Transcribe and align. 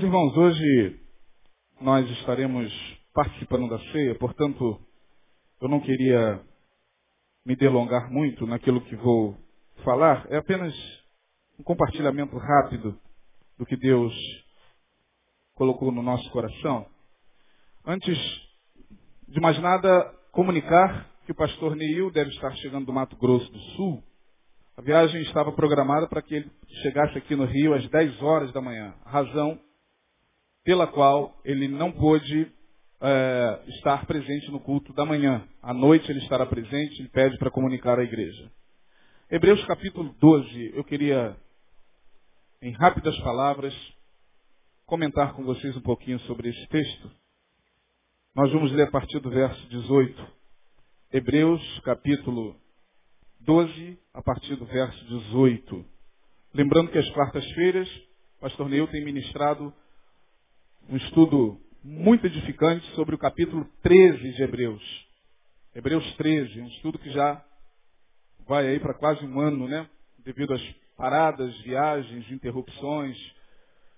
Meus 0.00 0.14
irmãos, 0.14 0.34
hoje 0.34 1.00
nós 1.78 2.08
estaremos 2.12 2.72
participando 3.12 3.68
da 3.68 3.78
ceia, 3.92 4.14
portanto, 4.14 4.80
eu 5.60 5.68
não 5.68 5.78
queria 5.78 6.40
me 7.44 7.54
delongar 7.54 8.10
muito 8.10 8.46
naquilo 8.46 8.80
que 8.80 8.96
vou 8.96 9.36
falar, 9.84 10.26
é 10.30 10.38
apenas 10.38 10.74
um 11.58 11.62
compartilhamento 11.62 12.34
rápido 12.38 12.98
do 13.58 13.66
que 13.66 13.76
Deus 13.76 14.14
colocou 15.54 15.92
no 15.92 16.02
nosso 16.02 16.30
coração. 16.30 16.86
Antes 17.84 18.16
de 19.28 19.38
mais 19.38 19.60
nada, 19.60 20.14
comunicar 20.32 21.10
que 21.26 21.32
o 21.32 21.36
pastor 21.36 21.76
Neil 21.76 22.10
deve 22.10 22.30
estar 22.30 22.52
chegando 22.56 22.86
do 22.86 22.92
Mato 22.94 23.16
Grosso 23.16 23.52
do 23.52 23.60
Sul. 23.76 24.02
A 24.78 24.80
viagem 24.80 25.20
estava 25.24 25.52
programada 25.52 26.08
para 26.08 26.22
que 26.22 26.36
ele 26.36 26.50
chegasse 26.80 27.18
aqui 27.18 27.36
no 27.36 27.44
Rio 27.44 27.74
às 27.74 27.86
10 27.86 28.22
horas 28.22 28.50
da 28.52 28.62
manhã. 28.62 28.94
Razão 29.04 29.60
pela 30.64 30.86
qual 30.86 31.40
ele 31.44 31.68
não 31.68 31.90
pôde 31.90 32.50
é, 33.00 33.62
estar 33.68 34.06
presente 34.06 34.50
no 34.50 34.60
culto 34.60 34.92
da 34.92 35.04
manhã. 35.04 35.46
À 35.62 35.72
noite 35.72 36.10
ele 36.10 36.20
estará 36.20 36.44
presente, 36.44 37.00
ele 37.00 37.08
pede 37.08 37.38
para 37.38 37.50
comunicar 37.50 37.98
à 37.98 38.02
igreja. 38.02 38.50
Hebreus 39.30 39.64
capítulo 39.64 40.14
12, 40.20 40.72
eu 40.74 40.84
queria, 40.84 41.36
em 42.60 42.72
rápidas 42.72 43.18
palavras, 43.20 43.74
comentar 44.84 45.34
com 45.34 45.44
vocês 45.44 45.76
um 45.76 45.80
pouquinho 45.80 46.18
sobre 46.20 46.48
esse 46.48 46.66
texto. 46.66 47.10
Nós 48.34 48.52
vamos 48.52 48.72
ler 48.72 48.88
a 48.88 48.90
partir 48.90 49.18
do 49.20 49.30
verso 49.30 49.68
18. 49.68 50.26
Hebreus 51.12 51.80
capítulo 51.80 52.56
12, 53.40 53.98
a 54.12 54.22
partir 54.22 54.56
do 54.56 54.66
verso 54.66 55.04
18. 55.06 55.84
Lembrando 56.52 56.90
que 56.90 56.98
às 56.98 57.08
quartas-feiras, 57.10 57.88
pastor 58.40 58.68
Neil 58.68 58.86
tem 58.88 59.04
ministrado 59.04 59.72
um 60.88 60.96
estudo 60.96 61.60
muito 61.82 62.26
edificante 62.26 62.86
sobre 62.94 63.14
o 63.14 63.18
capítulo 63.18 63.64
13 63.82 64.32
de 64.32 64.42
Hebreus. 64.42 64.82
Hebreus 65.74 66.04
13, 66.16 66.60
um 66.60 66.66
estudo 66.68 66.98
que 66.98 67.10
já 67.10 67.44
vai 68.46 68.66
aí 68.66 68.80
para 68.80 68.94
quase 68.94 69.24
um 69.24 69.40
ano, 69.40 69.68
né? 69.68 69.88
Devido 70.24 70.52
às 70.52 70.62
paradas, 70.96 71.56
viagens, 71.62 72.30
interrupções, 72.30 73.16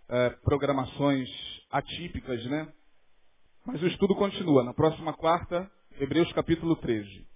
eh, 0.09 0.31
programações 0.45 1.29
atípicas, 1.71 2.45
né? 2.47 2.73
Mas 3.65 3.83
o 3.83 3.87
estudo 3.87 4.15
continua. 4.15 4.63
Na 4.63 4.75
próxima 4.75 5.13
quarta, 5.13 5.71
Hebreus 5.99 6.33
capítulo 6.33 6.77
13. 6.77 7.27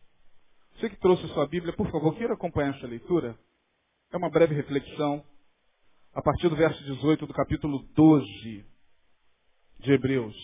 Você 0.75 0.91
que 0.91 0.97
trouxe 0.97 1.25
a 1.25 1.29
sua 1.29 1.47
Bíblia, 1.47 1.73
por 1.73 1.91
favor, 1.91 2.15
queira 2.17 2.35
acompanhar 2.35 2.77
essa 2.77 2.87
leitura. 2.87 3.39
É 4.13 4.17
uma 4.17 4.29
breve 4.29 4.55
reflexão. 4.55 5.25
A 6.13 6.23
partir 6.23 6.49
do 6.49 6.57
verso 6.57 6.83
18 6.85 7.27
do 7.27 7.33
capítulo 7.33 7.83
12 7.95 8.76
de 9.79 9.93
Hebreus. 9.93 10.37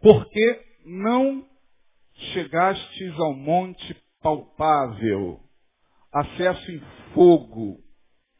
Porque 0.00 0.64
não 0.84 1.46
chegastes 2.32 3.18
ao 3.18 3.34
monte 3.34 3.96
palpável, 4.22 5.40
acesso 6.12 6.70
em 6.70 6.80
fogo, 7.14 7.80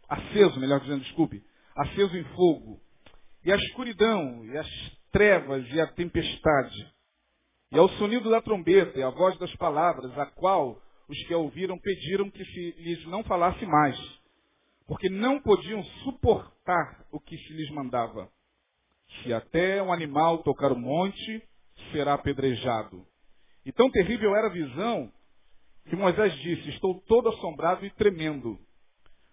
aceso, 0.08 0.60
melhor 0.60 0.80
dizendo, 0.80 1.02
desculpe, 1.02 1.42
aceso 1.76 2.16
em 2.16 2.24
fogo, 2.34 2.80
e 3.44 3.52
a 3.52 3.56
escuridão, 3.56 4.44
e 4.44 4.56
as 4.56 4.68
trevas, 5.10 5.66
e 5.72 5.80
a 5.80 5.86
tempestade, 5.86 6.94
e 7.72 7.78
ao 7.78 7.88
sonido 7.90 8.30
da 8.30 8.42
trombeta, 8.42 8.98
e 8.98 9.02
a 9.02 9.10
voz 9.10 9.38
das 9.38 9.54
palavras, 9.56 10.16
a 10.18 10.26
qual 10.26 10.80
os 11.08 11.18
que 11.26 11.34
a 11.34 11.38
ouviram 11.38 11.78
pediram 11.78 12.30
que 12.30 12.44
se 12.44 12.74
lhes 12.78 13.04
não 13.06 13.24
falasse 13.24 13.64
mais, 13.66 13.98
porque 14.86 15.08
não 15.08 15.40
podiam 15.40 15.82
suportar 16.04 17.06
o 17.10 17.20
que 17.20 17.36
se 17.36 17.52
lhes 17.52 17.70
mandava. 17.70 18.30
Se 19.22 19.32
até 19.32 19.82
um 19.82 19.92
animal 19.92 20.38
tocar 20.38 20.72
o 20.72 20.78
monte, 20.78 21.42
será 21.92 22.14
apedrejado. 22.14 23.04
E 23.64 23.72
tão 23.72 23.90
terrível 23.90 24.34
era 24.34 24.46
a 24.46 24.52
visão 24.52 25.10
que 25.88 25.96
Moisés 25.96 26.34
disse: 26.40 26.70
Estou 26.70 27.00
todo 27.02 27.28
assombrado 27.28 27.84
e 27.84 27.90
tremendo. 27.90 28.58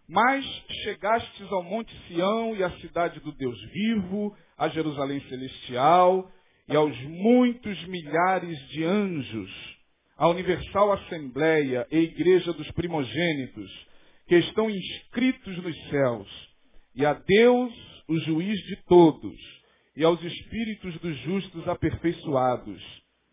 Mas 0.08 0.46
chegastes 0.84 1.52
ao 1.52 1.64
Monte 1.64 1.94
Sião 2.08 2.56
e 2.56 2.64
à 2.64 2.72
cidade 2.80 3.20
do 3.20 3.32
Deus 3.34 3.60
vivo, 3.72 4.36
a 4.58 4.70
Jerusalém 4.70 5.20
celestial 5.28 6.32
e 6.70 6.76
aos 6.76 6.98
muitos 7.04 7.88
milhares 7.88 8.58
de 8.70 8.84
anjos, 8.84 9.78
a 10.18 10.28
universal 10.28 10.94
assembleia 10.94 11.88
e 11.92 11.98
igreja 12.00 12.52
dos 12.54 12.70
primogênitos, 12.72 13.88
que 14.28 14.36
estão 14.36 14.70
inscritos 14.70 15.58
nos 15.64 15.90
céus, 15.90 16.50
e 16.96 17.06
a 17.06 17.14
Deus, 17.14 17.74
o 18.08 18.18
juiz 18.20 18.58
de 18.66 18.84
todos, 18.86 19.57
e 19.98 20.04
aos 20.04 20.22
espíritos 20.22 20.96
dos 21.00 21.18
justos 21.22 21.68
aperfeiçoados, 21.68 22.80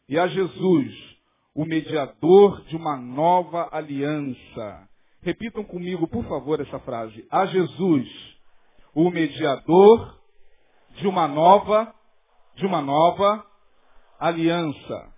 e 0.09 0.19
a 0.19 0.27
Jesus, 0.27 1.17
o 1.55 1.67
mediador 1.67 2.65
de 2.65 2.75
uma 2.75 2.97
nova 2.97 3.69
aliança. 3.71 4.89
Repitam 5.21 5.63
comigo, 5.63 6.09
por 6.09 6.25
favor, 6.25 6.59
essa 6.59 6.79
frase. 6.81 7.27
A 7.31 7.45
Jesus, 7.45 8.09
o 8.95 9.11
mediador 9.11 10.19
de 10.97 11.07
uma 11.07 11.29
nova, 11.29 11.95
de 12.57 12.65
uma 12.65 12.81
nova 12.81 13.45
aliança. 14.19 15.15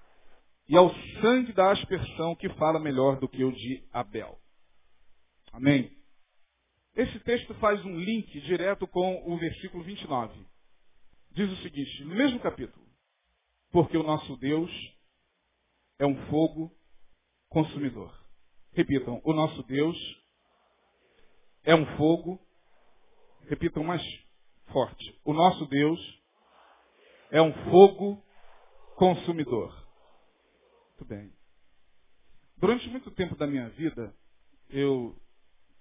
E 0.68 0.76
ao 0.76 0.92
sangue 1.20 1.52
da 1.52 1.70
aspersão 1.70 2.34
que 2.34 2.48
fala 2.54 2.80
melhor 2.80 3.20
do 3.20 3.28
que 3.28 3.44
o 3.44 3.52
de 3.52 3.84
Abel. 3.92 4.36
Amém. 5.52 5.92
Esse 6.96 7.20
texto 7.20 7.54
faz 7.54 7.84
um 7.84 7.96
link 7.96 8.40
direto 8.40 8.84
com 8.88 9.32
o 9.32 9.38
versículo 9.38 9.84
29 9.84 10.55
diz 11.36 11.52
o 11.52 11.62
seguinte, 11.62 12.02
no 12.04 12.14
mesmo 12.14 12.40
capítulo, 12.40 12.84
porque 13.70 13.94
o 13.94 14.02
nosso 14.02 14.38
Deus 14.38 14.70
é 15.98 16.06
um 16.06 16.16
fogo 16.30 16.74
consumidor. 17.50 18.10
Repitam, 18.72 19.20
o 19.22 19.34
nosso 19.34 19.62
Deus 19.64 19.96
é 21.62 21.74
um 21.74 21.84
fogo, 21.98 22.40
repitam 23.48 23.84
mais 23.84 24.02
forte, 24.72 25.20
o 25.24 25.34
nosso 25.34 25.66
Deus 25.66 26.00
é 27.30 27.42
um 27.42 27.52
fogo 27.70 28.24
consumidor. 28.96 29.74
Muito 30.88 31.04
bem. 31.04 31.30
Durante 32.56 32.88
muito 32.88 33.10
tempo 33.10 33.36
da 33.36 33.46
minha 33.46 33.68
vida, 33.70 34.16
eu 34.70 35.14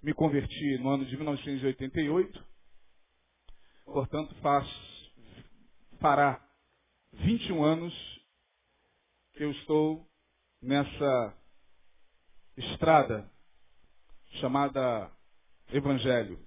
me 0.02 0.12
converti 0.12 0.76
no 0.80 0.90
ano 0.90 1.06
de 1.06 1.16
1988, 1.16 2.46
portanto 3.86 4.34
faço 4.42 4.95
fará 6.00 6.40
21 7.12 7.64
anos 7.64 7.94
que 9.34 9.44
eu 9.44 9.50
estou 9.50 10.06
nessa 10.62 11.36
estrada 12.56 13.30
chamada 14.40 15.10
Evangelho. 15.72 16.38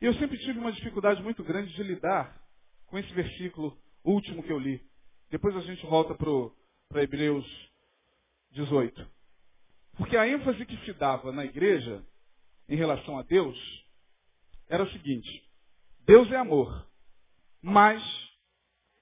E 0.00 0.04
eu 0.04 0.14
sempre 0.14 0.38
tive 0.38 0.58
uma 0.58 0.72
dificuldade 0.72 1.22
muito 1.22 1.42
grande 1.42 1.74
de 1.74 1.82
lidar 1.82 2.40
com 2.86 2.98
esse 2.98 3.12
versículo 3.12 3.76
último 4.04 4.42
que 4.42 4.52
eu 4.52 4.58
li. 4.58 4.82
Depois 5.30 5.56
a 5.56 5.60
gente 5.60 5.84
volta 5.86 6.14
para 6.14 7.02
Hebreus 7.02 7.46
18. 8.52 9.06
Porque 9.96 10.16
a 10.16 10.26
ênfase 10.26 10.64
que 10.64 10.76
se 10.84 10.92
dava 10.92 11.32
na 11.32 11.44
igreja 11.44 12.04
em 12.68 12.76
relação 12.76 13.18
a 13.18 13.22
Deus 13.22 13.58
era 14.68 14.84
o 14.84 14.90
seguinte: 14.90 15.44
Deus 16.06 16.30
é 16.30 16.36
amor, 16.36 16.86
mas 17.60 18.02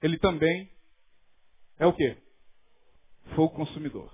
ele 0.07 0.19
também 0.19 0.71
é 1.79 1.87
o 1.87 1.93
quê? 1.93 2.17
Fogo 3.35 3.55
consumidor. 3.55 4.13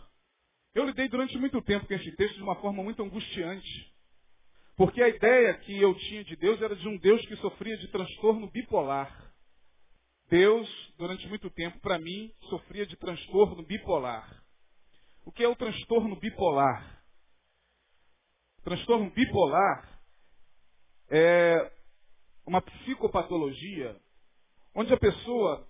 Eu 0.75 0.87
lidei 0.87 1.06
durante 1.09 1.37
muito 1.37 1.61
tempo 1.62 1.87
com 1.87 1.94
esse 1.94 2.17
texto 2.17 2.37
de 2.37 2.43
uma 2.43 2.56
forma 2.56 2.83
muito 2.83 3.03
angustiante. 3.03 3.93
Porque 4.75 5.03
a 5.03 5.09
ideia 5.09 5.53
que 5.59 5.79
eu 5.79 5.94
tinha 5.94 6.25
de 6.25 6.35
Deus 6.35 6.61
era 6.62 6.75
de 6.75 6.89
um 6.89 6.97
Deus 6.97 7.25
que 7.27 7.37
sofria 7.37 7.77
de 7.77 7.89
transtorno 7.89 8.50
bipolar. 8.50 9.33
Deus, 10.31 10.67
durante 10.97 11.29
muito 11.29 11.50
tempo, 11.50 11.79
para 11.81 11.99
mim, 11.99 12.33
sofria 12.49 12.87
de 12.87 12.97
transtorno 12.97 13.62
bipolar. 13.62 14.43
O 15.27 15.31
que 15.31 15.44
é 15.44 15.49
o 15.49 15.55
transtorno 15.55 16.17
bipolar? 16.17 17.05
O 18.61 18.62
transtorno 18.62 19.11
bipolar 19.11 20.03
é 21.11 21.71
uma 22.47 22.62
psicopatologia 22.62 24.00
onde 24.75 24.93
a 24.94 24.99
pessoa 24.99 25.69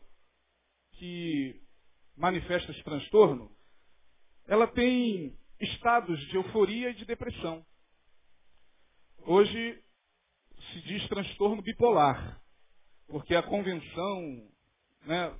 que 1.03 1.61
manifesta 2.17 2.71
esse 2.71 2.85
transtorno, 2.85 3.51
ela 4.47 4.69
tem 4.69 5.37
estados 5.59 6.17
de 6.29 6.37
euforia 6.37 6.91
e 6.91 6.95
de 6.95 7.05
depressão. 7.05 7.67
Hoje 9.27 9.83
se 10.71 10.81
diz 10.83 11.09
transtorno 11.09 11.61
bipolar, 11.61 12.41
porque 13.09 13.35
a 13.35 13.43
convenção 13.43 14.49
né, 15.05 15.37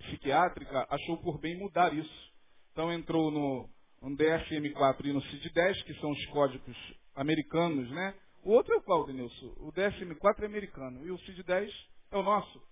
psiquiátrica 0.00 0.86
achou 0.90 1.16
por 1.22 1.40
bem 1.40 1.56
mudar 1.56 1.94
isso. 1.94 2.32
Então 2.72 2.92
entrou 2.92 3.30
no, 3.30 3.70
no 4.02 4.14
DSM-4 4.18 5.06
e 5.06 5.12
no 5.14 5.22
CID-10, 5.22 5.82
que 5.84 5.94
são 5.94 6.10
os 6.10 6.26
códigos 6.26 6.76
americanos, 7.14 7.90
né? 7.90 8.14
O 8.42 8.50
outro 8.50 8.74
é 8.74 8.76
o 8.76 8.82
qual, 8.82 9.06
Denilson? 9.06 9.54
O 9.60 9.72
DSM-4 9.72 10.42
é 10.42 10.46
americano 10.46 11.06
e 11.06 11.10
o 11.10 11.18
CID-10 11.20 11.70
é 12.10 12.18
o 12.18 12.22
nosso. 12.22 12.69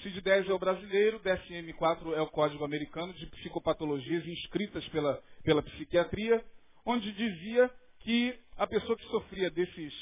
CID-10 0.00 0.48
é 0.48 0.52
o 0.52 0.58
brasileiro, 0.58 1.20
DSM-4 1.20 2.14
é 2.14 2.20
o 2.20 2.26
código 2.28 2.64
americano 2.64 3.12
de 3.14 3.26
psicopatologias 3.26 4.26
inscritas 4.26 4.86
pela, 4.88 5.22
pela 5.44 5.62
psiquiatria, 5.62 6.44
onde 6.84 7.12
dizia 7.12 7.70
que 8.00 8.38
a 8.56 8.66
pessoa 8.66 8.96
que 8.96 9.04
sofria 9.06 9.50
desses, 9.50 9.94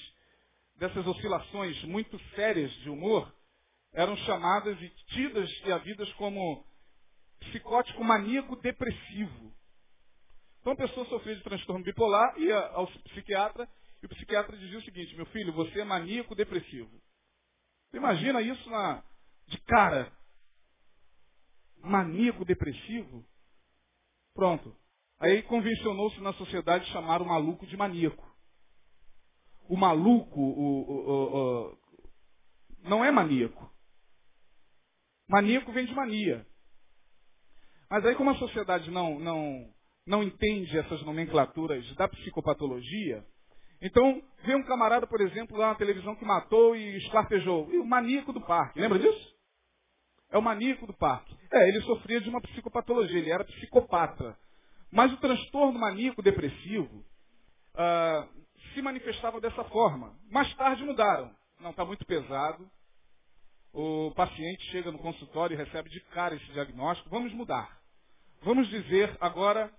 dessas 0.77 1.07
oscilações 1.07 1.83
muito 1.85 2.19
sérias 2.35 2.73
de 2.83 2.89
humor 2.89 3.33
eram 3.93 4.17
chamadas 4.19 4.81
e 4.81 4.89
tidas 5.09 5.51
e 5.67 5.73
havidas 5.73 6.11
como 6.15 6.65
psicótico 7.41 8.03
maníaco 8.05 8.57
depressivo. 8.57 9.53
Então 10.61 10.75
a 10.75 10.77
pessoa 10.77 11.07
sofria 11.07 11.37
de 11.37 11.43
transtorno 11.43 11.85
bipolar, 11.85 12.39
ia 12.39 12.59
ao 12.69 12.87
psiquiatra, 12.87 13.69
e 14.03 14.07
o 14.07 14.09
psiquiatra 14.09 14.57
dizia 14.57 14.79
o 14.79 14.83
seguinte, 14.83 15.15
meu 15.17 15.27
filho, 15.27 15.53
você 15.53 15.81
é 15.81 15.85
maníaco 15.85 16.35
depressivo. 16.35 16.91
Imagina 17.93 18.41
isso 18.41 18.71
na, 18.71 19.03
de 19.51 19.59
cara. 19.63 20.11
Maníaco 21.83 22.45
depressivo? 22.45 23.25
Pronto. 24.35 24.75
Aí 25.19 25.43
convencionou-se 25.43 26.21
na 26.21 26.33
sociedade 26.35 26.87
chamar 26.93 27.21
o 27.21 27.27
maluco 27.27 27.67
de 27.67 27.77
maníaco. 27.77 28.27
O 29.69 29.77
maluco 29.77 30.41
o, 30.41 30.81
o, 30.81 31.69
o, 31.69 31.79
não 32.83 33.05
é 33.05 33.11
maníaco. 33.11 33.71
Maníaco 35.29 35.73
vem 35.73 35.87
de 35.87 35.95
mania. 35.95 36.47
Mas 37.89 38.05
aí 38.07 38.15
como 38.15 38.31
a 38.31 38.37
sociedade 38.37 38.91
não, 38.91 39.19
não, 39.19 39.75
não 40.07 40.23
entende 40.23 40.79
essas 40.79 41.03
nomenclaturas 41.03 41.85
da 41.97 42.09
psicopatologia, 42.09 43.27
então 43.83 44.23
vê 44.45 44.55
um 44.55 44.63
camarada, 44.65 45.07
por 45.07 45.21
exemplo, 45.21 45.57
lá 45.57 45.69
na 45.69 45.75
televisão 45.75 46.15
que 46.17 46.25
matou 46.25 46.77
e 46.77 46.99
esquartejou. 46.99 47.71
E 47.73 47.79
o 47.79 47.87
maníaco 47.87 48.33
do 48.33 48.41
parque, 48.41 48.81
lembra 48.81 48.99
disso? 48.99 49.40
É 50.31 50.39
o 50.39 50.43
maníaco 50.43 50.87
do 50.87 50.93
parque. 50.93 51.37
É, 51.53 51.69
ele 51.69 51.81
sofria 51.83 52.21
de 52.21 52.29
uma 52.29 52.41
psicopatologia, 52.41 53.19
ele 53.19 53.31
era 53.31 53.45
psicopata. 53.45 54.37
Mas 54.91 55.13
o 55.13 55.17
transtorno 55.19 55.79
maníaco 55.79 56.23
depressivo 56.23 57.05
ah, 57.75 58.29
se 58.73 58.83
manifestava 58.83 59.41
dessa 59.41 59.65
forma. 59.65 60.17
Mais 60.31 60.53
tarde 60.55 60.85
mudaram. 60.85 61.31
Não, 61.61 61.71
está 61.71 61.85
muito 61.85 62.05
pesado. 62.05 62.69
O 63.73 64.13
paciente 64.17 64.63
chega 64.71 64.91
no 64.91 64.99
consultório 64.99 65.55
e 65.55 65.57
recebe 65.57 65.89
de 65.89 66.01
cara 66.13 66.35
esse 66.35 66.53
diagnóstico. 66.53 67.11
Vamos 67.11 67.33
mudar. 67.33 67.81
Vamos 68.43 68.69
dizer 68.69 69.17
agora 69.21 69.73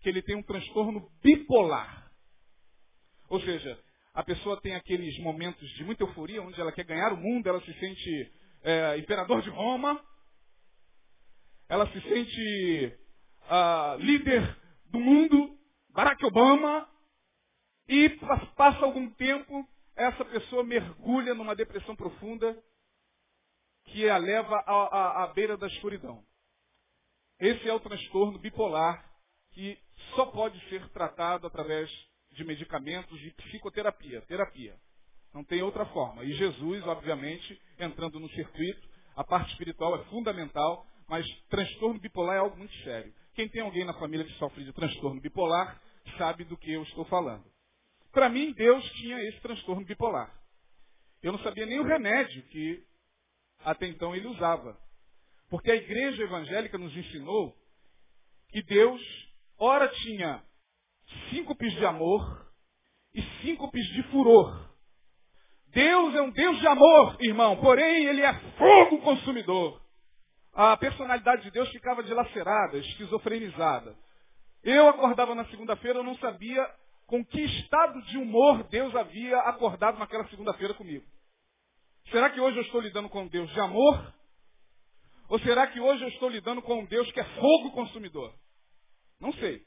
que 0.00 0.08
ele 0.08 0.22
tem 0.22 0.36
um 0.36 0.42
transtorno 0.42 1.10
bipolar. 1.22 2.10
Ou 3.28 3.40
seja, 3.40 3.78
a 4.14 4.22
pessoa 4.22 4.60
tem 4.60 4.74
aqueles 4.74 5.18
momentos 5.18 5.68
de 5.70 5.84
muita 5.84 6.04
euforia, 6.04 6.42
onde 6.42 6.58
ela 6.60 6.72
quer 6.72 6.84
ganhar 6.84 7.12
o 7.12 7.16
mundo, 7.16 7.46
ela 7.46 7.60
se 7.60 7.72
sente 7.74 8.32
é, 8.66 8.98
imperador 8.98 9.42
de 9.42 9.48
Roma, 9.48 10.04
ela 11.68 11.86
se 11.92 12.00
sente 12.00 12.98
uh, 13.44 13.96
líder 13.98 14.42
do 14.86 14.98
mundo, 14.98 15.56
Barack 15.90 16.24
Obama, 16.26 16.88
e 17.88 18.10
passa 18.56 18.84
algum 18.84 19.08
tempo, 19.10 19.64
essa 19.94 20.24
pessoa 20.24 20.64
mergulha 20.64 21.32
numa 21.32 21.54
depressão 21.54 21.94
profunda 21.94 22.60
que 23.84 24.08
a 24.08 24.16
leva 24.18 24.56
à, 24.66 24.72
à, 24.72 25.24
à 25.24 25.26
beira 25.28 25.56
da 25.56 25.68
escuridão. 25.68 26.24
Esse 27.38 27.68
é 27.68 27.72
o 27.72 27.78
transtorno 27.78 28.36
bipolar 28.36 29.08
que 29.52 29.78
só 30.16 30.26
pode 30.26 30.58
ser 30.68 30.88
tratado 30.88 31.46
através 31.46 31.88
de 32.32 32.44
medicamentos 32.44 33.16
de 33.20 33.30
psicoterapia, 33.30 34.22
terapia. 34.22 34.76
Não 35.36 35.44
tem 35.44 35.60
outra 35.60 35.84
forma. 35.84 36.24
E 36.24 36.32
Jesus, 36.32 36.82
obviamente, 36.86 37.60
entrando 37.78 38.18
no 38.18 38.26
circuito, 38.30 38.80
a 39.14 39.22
parte 39.22 39.50
espiritual 39.50 39.94
é 39.94 40.04
fundamental, 40.04 40.86
mas 41.06 41.26
transtorno 41.50 42.00
bipolar 42.00 42.36
é 42.36 42.38
algo 42.38 42.56
muito 42.56 42.74
sério. 42.76 43.12
Quem 43.34 43.46
tem 43.46 43.60
alguém 43.60 43.84
na 43.84 43.92
família 43.92 44.24
que 44.24 44.32
sofre 44.38 44.64
de 44.64 44.72
transtorno 44.72 45.20
bipolar 45.20 45.78
sabe 46.16 46.44
do 46.44 46.56
que 46.56 46.72
eu 46.72 46.82
estou 46.84 47.04
falando. 47.04 47.44
Para 48.12 48.30
mim, 48.30 48.50
Deus 48.54 48.82
tinha 48.92 49.20
esse 49.28 49.38
transtorno 49.40 49.84
bipolar. 49.84 50.34
Eu 51.22 51.32
não 51.32 51.38
sabia 51.40 51.66
nem 51.66 51.80
o 51.80 51.84
remédio 51.84 52.42
que 52.44 52.82
até 53.62 53.88
então 53.88 54.16
ele 54.16 54.28
usava. 54.28 54.80
Porque 55.50 55.70
a 55.70 55.76
igreja 55.76 56.22
evangélica 56.22 56.78
nos 56.78 56.96
ensinou 56.96 57.54
que 58.48 58.62
Deus, 58.62 59.02
ora 59.58 59.86
tinha 59.86 60.42
síncopes 61.28 61.74
de 61.74 61.84
amor 61.84 62.50
e 63.12 63.22
síncopes 63.42 63.84
de 63.88 64.02
furor. 64.04 64.75
Deus 65.76 66.14
é 66.14 66.22
um 66.22 66.30
Deus 66.30 66.58
de 66.58 66.66
amor, 66.66 67.18
irmão, 67.20 67.58
porém 67.58 68.06
ele 68.06 68.22
é 68.22 68.32
fogo 68.56 68.98
consumidor. 69.02 69.78
A 70.54 70.74
personalidade 70.74 71.42
de 71.42 71.50
Deus 71.50 71.68
ficava 71.68 72.02
dilacerada, 72.02 72.78
esquizofrenizada. 72.78 73.94
Eu 74.64 74.88
acordava 74.88 75.34
na 75.34 75.44
segunda-feira, 75.50 75.98
eu 75.98 76.02
não 76.02 76.16
sabia 76.16 76.66
com 77.06 77.22
que 77.22 77.42
estado 77.42 78.00
de 78.04 78.16
humor 78.16 78.64
Deus 78.70 78.96
havia 78.96 79.38
acordado 79.40 79.98
naquela 79.98 80.26
segunda-feira 80.28 80.72
comigo. 80.72 81.04
Será 82.10 82.30
que 82.30 82.40
hoje 82.40 82.56
eu 82.56 82.62
estou 82.62 82.80
lidando 82.80 83.10
com 83.10 83.24
um 83.24 83.28
Deus 83.28 83.52
de 83.52 83.60
amor? 83.60 84.14
Ou 85.28 85.38
será 85.40 85.66
que 85.66 85.78
hoje 85.78 86.02
eu 86.02 86.08
estou 86.08 86.30
lidando 86.30 86.62
com 86.62 86.80
um 86.80 86.86
Deus 86.86 87.12
que 87.12 87.20
é 87.20 87.24
fogo 87.34 87.72
consumidor? 87.72 88.32
Não 89.20 89.30
sei. 89.34 89.62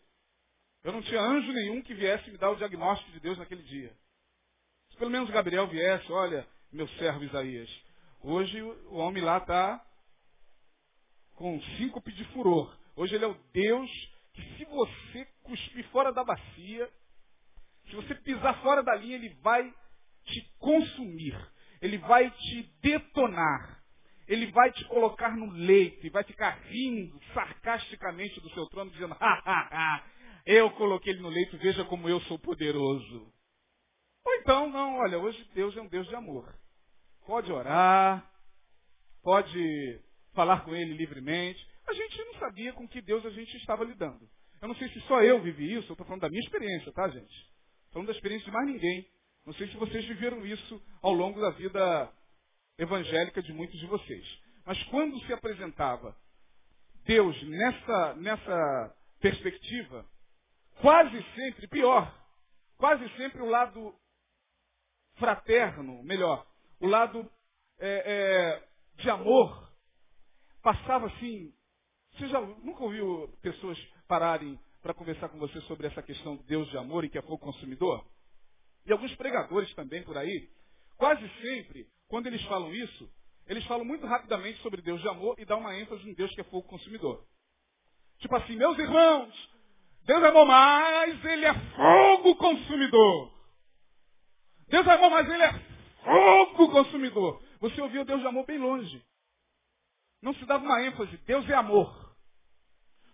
Eu 0.83 0.91
não 0.91 1.03
tinha 1.03 1.21
anjo 1.21 1.51
nenhum 1.51 1.83
que 1.83 1.93
viesse 1.93 2.31
me 2.31 2.37
dar 2.39 2.49
o 2.49 2.55
diagnóstico 2.55 3.11
de 3.11 3.19
Deus 3.19 3.37
naquele 3.37 3.61
dia. 3.61 3.95
Pelo 4.99 5.11
menos 5.11 5.29
Gabriel 5.29 5.65
viesse, 5.65 6.11
olha, 6.11 6.45
meu 6.73 6.85
servo 6.89 7.23
Isaías, 7.23 7.69
hoje 8.21 8.61
o 8.61 8.95
homem 8.97 9.23
lá 9.23 9.37
está 9.37 9.81
com 11.35 11.61
síncope 11.77 12.11
de 12.11 12.25
furor. 12.25 12.77
Hoje 12.97 13.15
ele 13.15 13.23
é 13.23 13.27
o 13.29 13.37
Deus 13.53 13.89
que 14.33 14.41
se 14.57 14.65
você 14.65 15.25
cuspir 15.41 15.87
fora 15.87 16.11
da 16.11 16.21
bacia, 16.21 16.89
se 17.89 17.95
você 17.95 18.13
pisar 18.13 18.61
fora 18.61 18.83
da 18.83 18.93
linha, 18.95 19.15
ele 19.15 19.29
vai 19.41 19.73
te 20.25 20.53
consumir. 20.59 21.33
Ele 21.81 21.97
vai 21.99 22.29
te 22.29 22.63
detonar. 22.81 23.81
Ele 24.27 24.51
vai 24.51 24.69
te 24.73 24.83
colocar 24.89 25.33
no 25.33 25.49
leito 25.49 26.05
e 26.05 26.09
vai 26.09 26.25
ficar 26.25 26.59
rindo 26.65 27.17
sarcasticamente 27.33 28.41
do 28.41 28.49
seu 28.49 28.67
trono, 28.67 28.91
dizendo, 28.91 29.15
ha, 29.17 29.41
ha, 29.45 29.69
ha, 29.71 30.03
eu 30.45 30.69
coloquei 30.71 31.13
ele 31.13 31.21
no 31.21 31.29
leito, 31.29 31.57
veja 31.57 31.85
como 31.85 32.09
eu 32.09 32.19
sou 32.21 32.37
poderoso. 32.37 33.38
Então, 34.49 34.67
não, 34.67 34.97
olha, 34.97 35.19
hoje 35.19 35.47
Deus 35.53 35.77
é 35.77 35.81
um 35.81 35.87
Deus 35.87 36.07
de 36.07 36.15
amor. 36.15 36.51
Pode 37.27 37.51
orar, 37.51 38.27
pode 39.21 40.01
falar 40.33 40.61
com 40.65 40.75
ele 40.75 40.95
livremente. 40.95 41.63
A 41.87 41.93
gente 41.93 42.17
não 42.17 42.33
sabia 42.39 42.73
com 42.73 42.87
que 42.87 42.99
Deus 42.99 43.23
a 43.27 43.29
gente 43.29 43.55
estava 43.57 43.83
lidando. 43.83 44.27
Eu 44.59 44.67
não 44.67 44.73
sei 44.73 44.89
se 44.89 45.01
só 45.01 45.21
eu 45.21 45.39
vivi 45.39 45.71
isso, 45.71 45.89
eu 45.89 45.93
estou 45.93 46.03
falando 46.03 46.21
da 46.21 46.29
minha 46.29 46.41
experiência, 46.41 46.91
tá, 46.91 47.07
gente? 47.09 47.51
Falando 47.91 48.07
da 48.07 48.13
experiência 48.13 48.45
de 48.45 48.51
mais 48.51 48.65
ninguém. 48.65 49.07
Não 49.45 49.53
sei 49.53 49.67
se 49.67 49.77
vocês 49.77 50.03
viveram 50.05 50.43
isso 50.43 50.81
ao 51.03 51.13
longo 51.13 51.39
da 51.39 51.51
vida 51.51 52.11
evangélica 52.79 53.43
de 53.43 53.53
muitos 53.53 53.79
de 53.79 53.85
vocês. 53.85 54.25
Mas 54.65 54.81
quando 54.85 55.23
se 55.27 55.31
apresentava 55.31 56.17
Deus 57.05 57.39
nessa, 57.43 58.15
nessa 58.15 58.95
perspectiva, 59.19 60.03
quase 60.81 61.23
sempre, 61.35 61.67
pior, 61.67 62.11
quase 62.79 63.07
sempre 63.09 63.43
o 63.43 63.47
lado 63.47 63.93
fraterno, 65.19 66.01
melhor, 66.03 66.45
o 66.79 66.87
lado 66.87 67.29
é, 67.79 68.03
é, 68.05 69.01
de 69.01 69.09
amor, 69.09 69.69
passava 70.61 71.07
assim. 71.07 71.53
Você 72.13 72.27
já 72.27 72.41
nunca 72.41 72.83
ouviu 72.83 73.27
pessoas 73.41 73.77
pararem 74.07 74.59
para 74.81 74.93
conversar 74.93 75.29
com 75.29 75.37
você 75.37 75.61
sobre 75.61 75.87
essa 75.87 76.01
questão 76.01 76.37
de 76.37 76.43
Deus 76.43 76.69
de 76.69 76.77
amor 76.77 77.03
e 77.03 77.09
que 77.09 77.17
é 77.17 77.21
fogo 77.21 77.37
consumidor? 77.37 78.05
E 78.85 78.91
alguns 78.91 79.13
pregadores 79.15 79.73
também 79.75 80.03
por 80.03 80.17
aí, 80.17 80.49
quase 80.97 81.21
sempre, 81.41 81.87
quando 82.07 82.27
eles 82.27 82.43
falam 82.45 82.73
isso, 82.73 83.09
eles 83.45 83.63
falam 83.65 83.85
muito 83.85 84.05
rapidamente 84.05 84.59
sobre 84.61 84.81
Deus 84.81 85.01
de 85.01 85.07
amor 85.07 85.35
e 85.37 85.45
dá 85.45 85.57
uma 85.57 85.77
ênfase 85.77 86.09
em 86.09 86.13
Deus 86.13 86.33
que 86.33 86.41
é 86.41 86.45
fogo 86.45 86.67
consumidor. 86.67 87.23
Tipo 88.19 88.35
assim, 88.35 88.55
meus 88.55 88.77
irmãos, 88.77 89.33
Deus 90.03 90.23
é 90.23 90.31
bom, 90.31 90.45
mas 90.45 91.25
ele 91.25 91.45
é 91.45 91.53
fogo 91.53 92.35
consumidor. 92.35 93.38
Deus 94.69 94.87
é 94.87 94.97
bom, 94.97 95.09
mas 95.09 95.27
ele 95.29 95.43
é 95.43 95.59
fogo 96.03 96.71
consumidor. 96.71 97.43
Você 97.59 97.81
ouviu 97.81 98.05
Deus 98.05 98.21
de 98.21 98.27
amor 98.27 98.45
bem 98.45 98.57
longe. 98.57 99.03
Não 100.21 100.33
se 100.33 100.45
dava 100.45 100.63
uma 100.63 100.81
ênfase. 100.83 101.17
Deus 101.25 101.47
é 101.49 101.53
amor. 101.53 102.15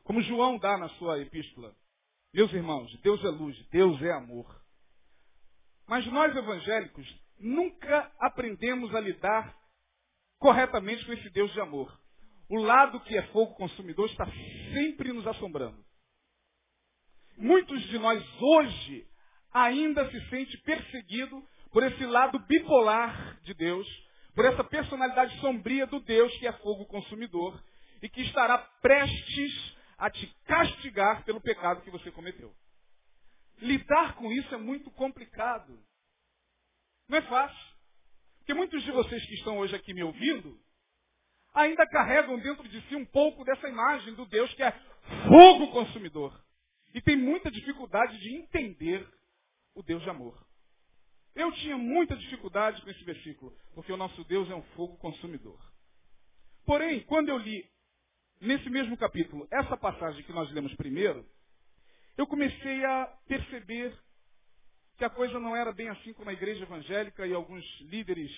Como 0.04 0.22
João 0.22 0.58
dá 0.58 0.78
na 0.78 0.90
sua 0.90 1.20
epístola. 1.20 1.76
Meus 2.34 2.52
irmãos, 2.52 2.94
Deus 3.02 3.24
é 3.24 3.30
luz, 3.30 3.58
Deus 3.70 4.02
é 4.02 4.12
amor. 4.12 4.46
Mas 5.88 6.06
nós 6.08 6.36
evangélicos 6.36 7.08
nunca 7.40 8.12
aprendemos 8.20 8.94
a 8.94 9.00
lidar 9.00 9.56
corretamente 10.38 11.06
com 11.06 11.14
esse 11.14 11.30
Deus 11.30 11.52
de 11.54 11.62
amor. 11.62 11.98
O 12.50 12.58
lado 12.58 13.00
que 13.02 13.18
é 13.18 13.24
fogo 13.28 13.56
consumidor 13.56 14.08
está 14.10 14.26
sempre 14.74 15.12
nos 15.14 15.26
assombrando. 15.26 15.84
Muitos 17.38 17.82
de 17.84 17.98
nós 17.98 18.24
hoje 18.42 19.08
ainda 19.56 20.12
se 20.12 20.30
sente 20.30 20.58
perseguido 20.58 21.42
por 21.72 21.82
esse 21.82 22.06
lado 22.06 22.38
bipolar 22.40 23.40
de 23.42 23.54
Deus, 23.54 23.88
por 24.36 24.44
essa 24.44 24.66
personalidade 24.66 25.40
sombria 25.40 25.88
do 25.88 26.02
Deus 26.02 26.38
que 26.38 26.46
é 26.46 26.52
fogo 26.52 26.86
consumidor 26.86 27.64
e 28.02 28.10
que 28.10 28.22
estará 28.22 28.58
prestes 28.82 29.76
a 29.98 30.10
te 30.10 30.28
castigar 30.44 31.24
pelo 31.24 31.40
pecado 31.40 31.82
que 31.84 31.90
você 31.90 32.12
cometeu. 32.12 32.54
Lidar 33.62 34.16
com 34.16 34.30
isso 34.30 34.54
é 34.54 34.58
muito 34.58 34.92
complicado. 34.92 35.82
Não 37.08 37.18
é 37.18 37.22
fácil. 37.22 37.76
Porque 38.40 38.54
muitos 38.54 38.84
de 38.84 38.92
vocês 38.92 39.26
que 39.26 39.36
estão 39.36 39.58
hoje 39.58 39.74
aqui 39.74 39.94
me 39.94 40.04
ouvindo 40.04 40.60
ainda 41.54 41.88
carregam 41.88 42.38
dentro 42.40 42.68
de 42.68 42.82
si 42.90 42.96
um 42.98 43.06
pouco 43.06 43.46
dessa 43.46 43.70
imagem 43.70 44.14
do 44.16 44.26
Deus 44.26 44.54
que 44.54 44.64
é 44.64 44.72
fogo 45.30 45.72
consumidor. 45.72 46.38
E 46.94 47.02
tem 47.02 47.16
muita 47.16 47.50
dificuldade 47.50 48.20
de 48.20 48.36
entender 48.36 49.08
o 49.76 49.84
Deus 49.84 50.02
de 50.02 50.10
amor. 50.10 50.36
Eu 51.36 51.52
tinha 51.52 51.78
muita 51.78 52.16
dificuldade 52.16 52.82
com 52.82 52.90
esse 52.90 53.04
versículo, 53.04 53.56
porque 53.74 53.92
o 53.92 53.98
nosso 53.98 54.24
Deus 54.24 54.50
é 54.50 54.56
um 54.56 54.64
fogo 54.76 54.98
consumidor. 54.98 55.60
Porém, 56.66 57.02
quando 57.02 57.30
eu 57.30 57.38
li 57.38 57.70
nesse 58.40 58.70
mesmo 58.70 58.98
capítulo 58.98 59.48
essa 59.52 59.76
passagem 59.78 60.24
que 60.24 60.34
nós 60.34 60.50
lemos 60.52 60.74
primeiro, 60.76 61.26
eu 62.18 62.26
comecei 62.26 62.86
a 62.86 63.06
perceber 63.28 63.94
que 64.98 65.04
a 65.04 65.10
coisa 65.10 65.38
não 65.40 65.56
era 65.56 65.74
bem 65.74 65.90
assim 65.90 66.14
como 66.14 66.30
a 66.30 66.34
igreja 66.34 66.64
evangélica 66.64 67.28
e 67.28 67.34
alguns 67.34 67.66
líderes 67.82 68.32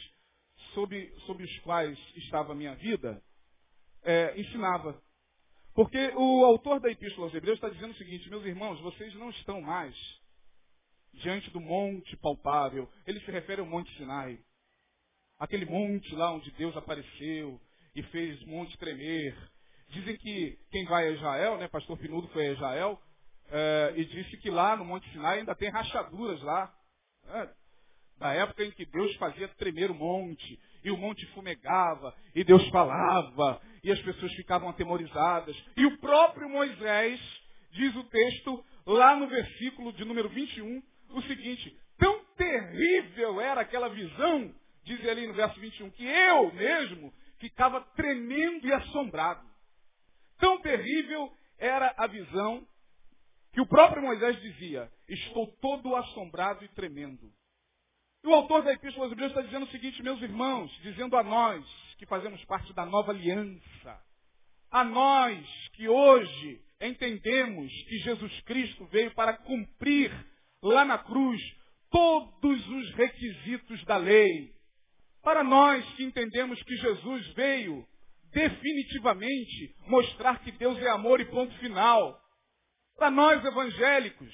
sob, 0.73 1.13
sob 1.27 1.43
os 1.43 1.59
quais 1.59 1.97
estava 2.15 2.53
a 2.53 2.55
minha 2.55 2.73
vida 2.75 3.21
é, 4.01 4.39
ensinava. 4.39 4.99
Porque 5.75 6.11
o 6.15 6.43
autor 6.43 6.79
da 6.79 6.89
Epístola 6.89 7.27
aos 7.27 7.35
Hebreus 7.35 7.57
está 7.57 7.69
dizendo 7.69 7.91
o 7.91 7.97
seguinte, 7.97 8.27
meus 8.29 8.43
irmãos, 8.43 8.79
vocês 8.81 9.13
não 9.13 9.29
estão 9.29 9.61
mais 9.61 9.95
diante 11.13 11.49
do 11.51 11.59
monte 11.59 12.15
palpável. 12.17 12.89
Ele 13.05 13.19
se 13.21 13.31
refere 13.31 13.61
ao 13.61 13.67
Monte 13.67 13.95
Sinai. 13.97 14.39
Aquele 15.39 15.65
monte 15.65 16.13
lá 16.15 16.31
onde 16.31 16.51
Deus 16.51 16.75
apareceu 16.75 17.59
e 17.95 18.03
fez 18.03 18.41
o 18.43 18.49
monte 18.49 18.77
tremer. 18.77 19.35
Dizem 19.89 20.17
que 20.17 20.57
quem 20.71 20.85
vai 20.85 21.07
a 21.07 21.11
Israel, 21.11 21.57
né, 21.57 21.67
pastor 21.67 21.97
Pinudo 21.97 22.27
foi 22.29 22.47
a 22.47 22.53
Israel, 22.53 23.01
é, 23.49 23.93
e 23.95 24.05
disse 24.05 24.37
que 24.37 24.49
lá 24.49 24.75
no 24.75 24.83
Monte 24.83 25.09
Sinai 25.11 25.39
ainda 25.39 25.55
tem 25.55 25.69
rachaduras 25.69 26.41
lá. 26.41 26.73
É, 27.29 27.49
da 28.19 28.33
época 28.33 28.63
em 28.63 28.71
que 28.71 28.85
Deus 28.85 29.15
fazia 29.15 29.47
tremer 29.49 29.91
o 29.91 29.95
monte, 29.95 30.59
e 30.83 30.91
o 30.91 30.97
monte 30.97 31.25
fumegava, 31.27 32.15
e 32.33 32.43
Deus 32.43 32.67
falava, 32.69 33.61
e 33.83 33.91
as 33.91 33.99
pessoas 34.01 34.33
ficavam 34.33 34.69
atemorizadas. 34.69 35.55
E 35.75 35.85
o 35.85 35.97
próprio 35.99 36.49
Moisés, 36.49 37.19
diz 37.71 37.95
o 37.95 38.03
texto, 38.05 38.65
lá 38.85 39.15
no 39.15 39.27
versículo 39.27 39.93
de 39.93 40.03
número 40.03 40.29
21, 40.29 40.81
o 41.09 41.21
seguinte, 41.23 41.77
tão 41.97 42.23
terrível 42.35 43.41
era 43.41 43.61
aquela 43.61 43.89
visão, 43.89 44.53
diz 44.83 45.07
ali 45.07 45.27
no 45.27 45.33
verso 45.33 45.59
21, 45.59 45.89
que 45.91 46.05
eu 46.05 46.53
mesmo 46.53 47.13
ficava 47.39 47.81
tremendo 47.95 48.67
e 48.67 48.73
assombrado. 48.73 49.45
Tão 50.37 50.59
terrível 50.61 51.31
era 51.57 51.93
a 51.97 52.07
visão 52.07 52.67
que 53.53 53.61
o 53.61 53.67
próprio 53.67 54.03
Moisés 54.03 54.39
dizia, 54.41 54.91
estou 55.07 55.47
todo 55.59 55.95
assombrado 55.95 56.63
e 56.63 56.67
tremendo. 56.69 57.31
E 58.23 58.27
o 58.27 58.33
autor 58.33 58.63
da 58.63 58.73
Epístola 58.73 59.05
aos 59.05 59.11
Hebreus 59.11 59.31
está 59.31 59.41
dizendo 59.41 59.65
o 59.65 59.71
seguinte, 59.71 60.03
meus 60.03 60.21
irmãos, 60.21 60.71
dizendo 60.81 61.15
a 61.17 61.23
nós 61.23 61.65
que 61.97 62.05
fazemos 62.05 62.43
parte 62.45 62.71
da 62.73 62.85
nova 62.85 63.11
aliança, 63.11 64.01
a 64.69 64.83
nós 64.83 65.69
que 65.73 65.87
hoje 65.87 66.61
entendemos 66.79 67.71
que 67.87 67.97
Jesus 67.99 68.41
Cristo 68.41 68.85
veio 68.87 69.11
para 69.15 69.33
cumprir 69.37 70.11
lá 70.61 70.85
na 70.85 70.97
cruz 70.97 71.41
todos 71.89 72.67
os 72.67 72.91
requisitos 72.95 73.83
da 73.85 73.97
lei. 73.97 74.53
Para 75.23 75.43
nós 75.43 75.85
que 75.95 76.03
entendemos 76.03 76.61
que 76.63 76.75
Jesus 76.75 77.27
veio 77.33 77.85
definitivamente 78.31 79.75
mostrar 79.87 80.39
que 80.39 80.51
Deus 80.51 80.77
é 80.79 80.89
amor 80.89 81.19
e 81.19 81.25
ponto 81.25 81.53
final. 81.59 82.19
Para 82.95 83.09
nós 83.11 83.43
evangélicos, 83.43 84.33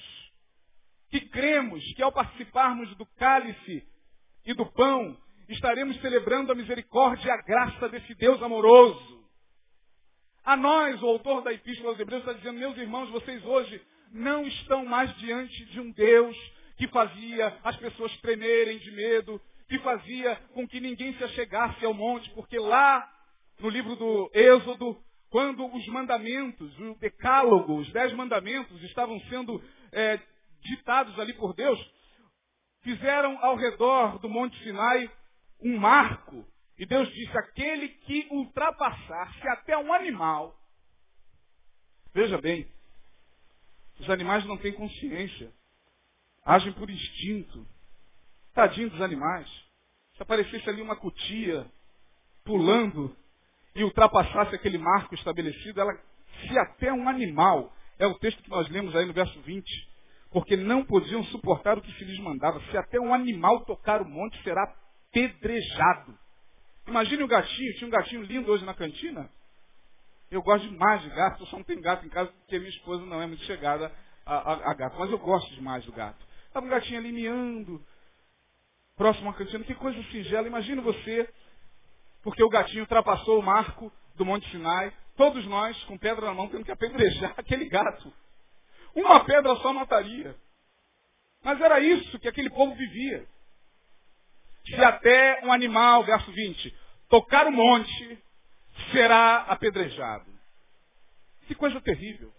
que 1.10 1.20
cremos 1.28 1.82
que 1.94 2.02
ao 2.02 2.12
participarmos 2.12 2.94
do 2.96 3.06
cálice 3.16 3.86
e 4.44 4.54
do 4.54 4.66
pão, 4.66 5.16
estaremos 5.48 6.00
celebrando 6.00 6.52
a 6.52 6.54
misericórdia 6.54 7.28
e 7.28 7.30
a 7.30 7.42
graça 7.42 7.88
desse 7.88 8.14
Deus 8.14 8.42
amoroso. 8.42 9.24
A 10.44 10.56
nós, 10.56 11.02
o 11.02 11.06
autor 11.06 11.42
da 11.42 11.52
Epístola 11.52 11.90
aos 11.90 12.00
Hebreus 12.00 12.22
está 12.22 12.32
dizendo, 12.34 12.58
meus 12.58 12.76
irmãos, 12.76 13.08
vocês 13.10 13.42
hoje 13.44 13.80
não 14.14 14.46
estão 14.46 14.84
mais 14.84 15.14
diante 15.16 15.64
de 15.66 15.80
um 15.80 15.90
Deus 15.90 16.36
que 16.76 16.86
fazia 16.88 17.58
as 17.64 17.76
pessoas 17.76 18.16
tremerem 18.18 18.78
de 18.78 18.92
medo, 18.92 19.40
que 19.68 19.78
fazia 19.80 20.36
com 20.54 20.66
que 20.68 20.80
ninguém 20.80 21.12
se 21.14 21.24
achegasse 21.24 21.84
ao 21.84 21.92
monte, 21.92 22.30
porque 22.30 22.56
lá 22.56 23.10
no 23.58 23.68
livro 23.68 23.96
do 23.96 24.30
Êxodo, 24.32 24.96
quando 25.30 25.66
os 25.66 25.86
mandamentos, 25.88 26.78
o 26.78 26.94
decálogo, 26.94 27.76
os 27.76 27.92
dez 27.92 28.12
mandamentos 28.12 28.80
estavam 28.84 29.18
sendo 29.22 29.60
é, 29.90 30.20
ditados 30.60 31.18
ali 31.18 31.32
por 31.32 31.52
Deus, 31.52 31.78
fizeram 32.82 33.36
ao 33.44 33.56
redor 33.56 34.20
do 34.20 34.28
Monte 34.28 34.56
Sinai 34.62 35.10
um 35.60 35.76
marco. 35.76 36.46
E 36.78 36.86
Deus 36.86 37.08
disse, 37.12 37.36
aquele 37.36 37.88
que 37.88 38.28
ultrapassar, 38.30 39.34
se 39.40 39.48
até 39.48 39.76
um 39.76 39.92
animal. 39.92 40.56
Veja 42.12 42.40
bem, 42.40 42.68
os 44.00 44.10
animais 44.10 44.44
não 44.44 44.56
têm 44.56 44.72
consciência. 44.72 45.52
Agem 46.44 46.72
por 46.72 46.90
instinto. 46.90 47.66
Tadinho 48.52 48.90
dos 48.90 49.00
animais. 49.00 49.48
Se 50.16 50.22
aparecesse 50.22 50.68
ali 50.68 50.82
uma 50.82 50.96
cutia 50.96 51.66
pulando 52.44 53.16
e 53.74 53.82
ultrapassasse 53.82 54.54
aquele 54.54 54.78
marco 54.78 55.14
estabelecido, 55.14 55.80
ela, 55.80 55.92
se 56.46 56.58
até 56.58 56.92
um 56.92 57.08
animal, 57.08 57.74
é 57.98 58.06
o 58.06 58.18
texto 58.18 58.42
que 58.42 58.50
nós 58.50 58.68
lemos 58.68 58.94
aí 58.94 59.06
no 59.06 59.12
verso 59.12 59.40
20, 59.42 59.64
porque 60.30 60.56
não 60.56 60.84
podiam 60.84 61.24
suportar 61.24 61.78
o 61.78 61.82
que 61.82 61.92
se 61.92 62.04
lhes 62.04 62.18
mandava, 62.20 62.60
se 62.70 62.76
até 62.76 63.00
um 63.00 63.12
animal 63.12 63.64
tocar 63.64 64.02
o 64.02 64.08
monte, 64.08 64.40
será 64.42 64.72
pedrejado. 65.10 66.16
Imagine 66.86 67.22
o 67.22 67.28
gatinho, 67.28 67.74
tinha 67.74 67.88
um 67.88 67.90
gatinho 67.90 68.22
lindo 68.22 68.50
hoje 68.50 68.64
na 68.64 68.74
cantina. 68.74 69.30
Eu 70.34 70.42
gosto 70.42 70.68
demais 70.68 71.00
de 71.02 71.10
gato, 71.10 71.42
eu 71.42 71.46
só 71.46 71.56
não 71.56 71.64
tenho 71.64 71.80
gato 71.80 72.04
em 72.04 72.08
casa 72.08 72.32
porque 72.32 72.58
minha 72.58 72.70
esposa 72.70 73.06
não 73.06 73.22
é 73.22 73.26
muito 73.26 73.44
chegada 73.44 73.92
a, 74.26 74.34
a, 74.34 74.70
a 74.70 74.74
gato, 74.74 74.96
mas 74.98 75.10
eu 75.10 75.18
gosto 75.18 75.48
demais 75.54 75.84
do 75.84 75.92
gato. 75.92 76.26
Estava 76.46 76.66
um 76.66 76.70
gatinho 76.70 76.98
ali 76.98 77.12
miando, 77.12 77.80
próximo 78.96 79.30
à 79.30 79.34
cantina, 79.34 79.62
que 79.62 79.76
coisa 79.76 80.02
singela. 80.10 80.48
Imagina 80.48 80.82
você 80.82 81.32
porque 82.20 82.42
o 82.42 82.48
gatinho 82.48 82.80
ultrapassou 82.80 83.38
o 83.38 83.42
marco 83.42 83.92
do 84.16 84.24
Monte 84.24 84.50
Sinai, 84.50 84.92
todos 85.16 85.46
nós, 85.46 85.80
com 85.84 85.96
pedra 85.96 86.26
na 86.26 86.34
mão, 86.34 86.48
tendo 86.48 86.64
que 86.64 86.72
apedrejar 86.72 87.34
aquele 87.38 87.68
gato. 87.68 88.12
Uma 88.92 89.24
pedra 89.24 89.54
só 89.56 89.72
mataria. 89.72 90.34
Mas 91.44 91.60
era 91.60 91.78
isso 91.78 92.18
que 92.18 92.26
aquele 92.26 92.50
povo 92.50 92.74
vivia. 92.74 93.24
Se 94.66 94.82
até 94.82 95.44
um 95.44 95.52
animal, 95.52 96.02
verso 96.02 96.32
20, 96.32 96.74
tocar 97.08 97.46
o 97.46 97.52
monte, 97.52 98.23
será 98.92 99.42
apedrejado. 99.42 100.30
Que 101.46 101.54
coisa 101.54 101.80
terrível. 101.80 102.32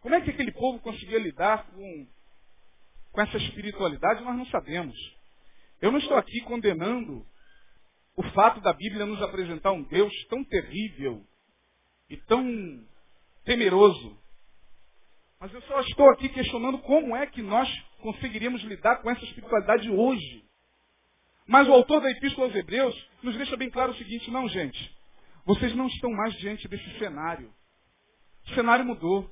Como 0.00 0.14
é 0.14 0.20
que 0.20 0.30
aquele 0.30 0.52
povo 0.52 0.78
conseguia 0.80 1.18
lidar 1.18 1.66
com, 1.70 2.06
com 3.12 3.20
essa 3.20 3.36
espiritualidade? 3.38 4.22
Nós 4.22 4.36
não 4.36 4.46
sabemos. 4.46 4.96
Eu 5.80 5.90
não 5.90 5.98
estou 5.98 6.16
aqui 6.16 6.40
condenando 6.42 7.26
o 8.14 8.22
fato 8.30 8.60
da 8.60 8.72
Bíblia 8.72 9.04
nos 9.04 9.20
apresentar 9.20 9.72
um 9.72 9.82
Deus 9.82 10.12
tão 10.28 10.42
terrível 10.44 11.22
e 12.08 12.16
tão 12.16 12.86
temeroso. 13.44 14.18
Mas 15.38 15.52
eu 15.52 15.60
só 15.62 15.80
estou 15.80 16.08
aqui 16.10 16.28
questionando 16.28 16.78
como 16.78 17.14
é 17.14 17.26
que 17.26 17.42
nós 17.42 17.68
conseguiríamos 18.00 18.62
lidar 18.62 18.96
com 19.02 19.10
essa 19.10 19.24
espiritualidade 19.24 19.90
hoje. 19.90 20.44
Mas 21.46 21.68
o 21.68 21.72
autor 21.72 22.00
da 22.00 22.10
Epístola 22.10 22.46
aos 22.46 22.56
Hebreus 22.56 23.10
nos 23.22 23.36
deixa 23.36 23.56
bem 23.56 23.70
claro 23.70 23.92
o 23.92 23.96
seguinte, 23.96 24.30
não 24.30 24.48
gente, 24.48 24.96
vocês 25.46 25.74
não 25.76 25.86
estão 25.86 26.10
mais 26.10 26.34
diante 26.38 26.66
desse 26.66 26.98
cenário. 26.98 27.52
O 28.48 28.54
cenário 28.54 28.84
mudou. 28.84 29.30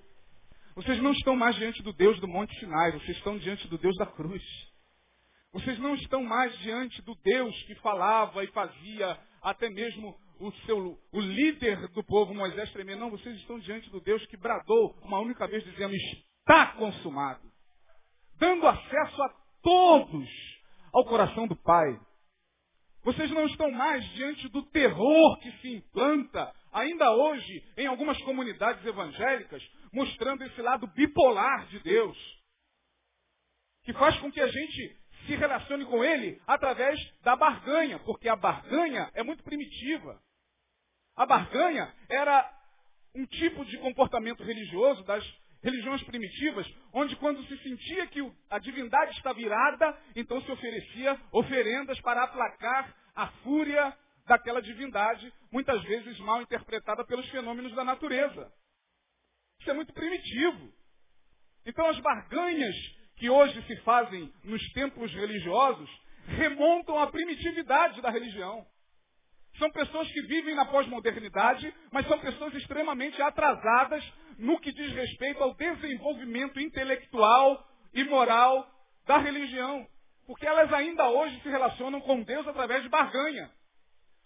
Vocês 0.77 1.01
não 1.03 1.13
estão 1.13 1.37
mais 1.37 1.57
diante 1.57 1.83
do 1.83 1.93
Deus 1.93 2.19
do 2.21 2.29
Monte 2.29 2.57
Sinai, 2.59 2.93
vocês 2.93 3.17
estão 3.17 3.37
diante 3.39 3.67
do 3.69 3.79
Deus 3.79 3.97
da 3.97 4.07
cruz. 4.07 4.43
Vocês 5.53 5.79
não 5.79 5.95
estão 5.95 6.23
mais 6.23 6.57
diante 6.59 7.01
do 7.03 7.15
Deus 7.17 7.55
que 7.65 7.75
falava 7.77 8.43
e 8.43 8.49
fazia 8.49 9.19
até 9.43 9.69
mesmo 9.71 10.17
o 10.41 10.51
seu 10.67 10.99
o 11.13 11.21
líder 11.21 11.89
do 11.89 12.03
povo 12.03 12.35
Moisés 12.35 12.73
tremer. 12.73 12.97
Não, 12.97 13.11
vocês 13.11 13.37
estão 13.37 13.59
diante 13.61 13.89
do 13.91 14.01
Deus 14.01 14.25
que 14.27 14.37
bradou 14.37 14.97
uma 15.03 15.21
única 15.21 15.47
vez 15.47 15.63
dizendo 15.65 15.95
está 15.95 16.73
consumado, 16.73 17.43
dando 18.39 18.67
acesso 18.67 19.23
a 19.23 19.35
todos 19.63 20.29
ao 20.93 21.05
coração 21.05 21.47
do 21.47 21.57
Pai. 21.57 22.01
Vocês 23.05 23.31
não 23.33 23.45
estão 23.47 23.71
mais 23.71 24.03
diante 24.15 24.49
do 24.49 24.63
terror 24.71 25.39
que 25.41 25.53
se 25.59 25.75
implanta 25.75 26.51
ainda 26.73 27.13
hoje 27.13 27.63
em 27.77 27.87
algumas 27.87 28.21
comunidades 28.23 28.85
evangélicas, 28.85 29.63
mostrando 29.93 30.43
esse 30.43 30.61
lado 30.63 30.87
bipolar 30.87 31.67
de 31.67 31.81
Deus, 31.81 32.17
que 33.85 33.93
faz 33.93 34.19
com 34.21 34.33
que 34.33 34.41
a 34.41 34.47
gente 34.47 34.99
se 35.27 35.37
relacione 35.37 35.85
com 35.85 36.03
ele 36.03 36.41
através 36.47 36.99
da 37.21 37.37
barganha, 37.37 37.99
porque 38.01 38.29
a 38.29 38.37
barganha 38.37 39.11
é 39.15 39.23
muito 39.23 39.45
primitiva. 39.45 40.19
A 41.15 41.27
barganha 41.27 41.95
era 42.09 42.51
um 43.15 43.27
tipo 43.27 43.67
de 43.67 43.79
comportamento 43.79 44.43
religioso 44.43 45.05
das 45.05 45.25
religiões 45.65 46.03
primitivas, 46.03 46.67
onde 46.93 47.17
quando 47.17 47.43
se 47.47 47.57
sentia 47.59 48.07
que 48.07 48.21
a 48.51 48.59
divindade 48.59 49.13
está 49.13 49.33
virada, 49.33 49.99
então 50.15 50.41
se 50.43 50.53
oferecia 50.53 51.19
oferendas 51.33 51.99
para 52.03 52.23
aplacar 52.23 52.95
a 53.17 53.29
fúria 53.43 53.97
daquela 54.27 54.61
divindade, 54.61 55.33
muitas 55.51 55.83
vezes 55.85 56.19
mal 56.21 56.43
interpretada 56.43 57.05
pelos 57.05 57.29
fenômenos 57.31 57.75
da 57.75 57.83
natureza. 57.83 58.53
Isso 59.61 59.71
é 59.71 59.75
muito 59.75 59.93
primitivo. 59.95 60.73
Então 61.65 61.87
as 61.87 61.99
barganhas 62.01 62.75
que 63.17 63.31
hoje 63.31 63.63
se 63.67 63.77
fazem 63.83 64.31
nos 64.45 64.63
templos 64.73 65.13
religiosos 65.15 65.89
remontam 66.27 66.99
à 66.99 67.07
primitividade 67.07 68.03
da 68.03 68.11
religião. 68.11 68.67
São 69.59 69.71
pessoas 69.71 70.11
que 70.11 70.23
vivem 70.23 70.55
na 70.55 70.65
pós-modernidade, 70.65 71.73
mas 71.93 72.07
são 72.09 72.19
pessoas 72.19 72.55
extremamente 72.55 73.21
atrasadas 73.23 74.05
no 74.39 74.59
que 74.59 74.73
diz 74.73 74.93
respeito 74.93 75.43
ao 75.43 75.55
desenvolvimento 75.55 76.59
intelectual 76.61 77.65
e 77.93 78.03
moral 78.05 78.69
da 79.07 79.19
religião. 79.19 79.87
Porque 80.27 80.47
elas 80.47 80.73
ainda 80.73 81.09
hoje 81.09 81.41
se 81.41 81.49
relacionam 81.49 82.01
com 82.01 82.23
Deus 82.23 82.47
através 82.49 82.83
de 82.83 82.89
barganha 82.89 83.51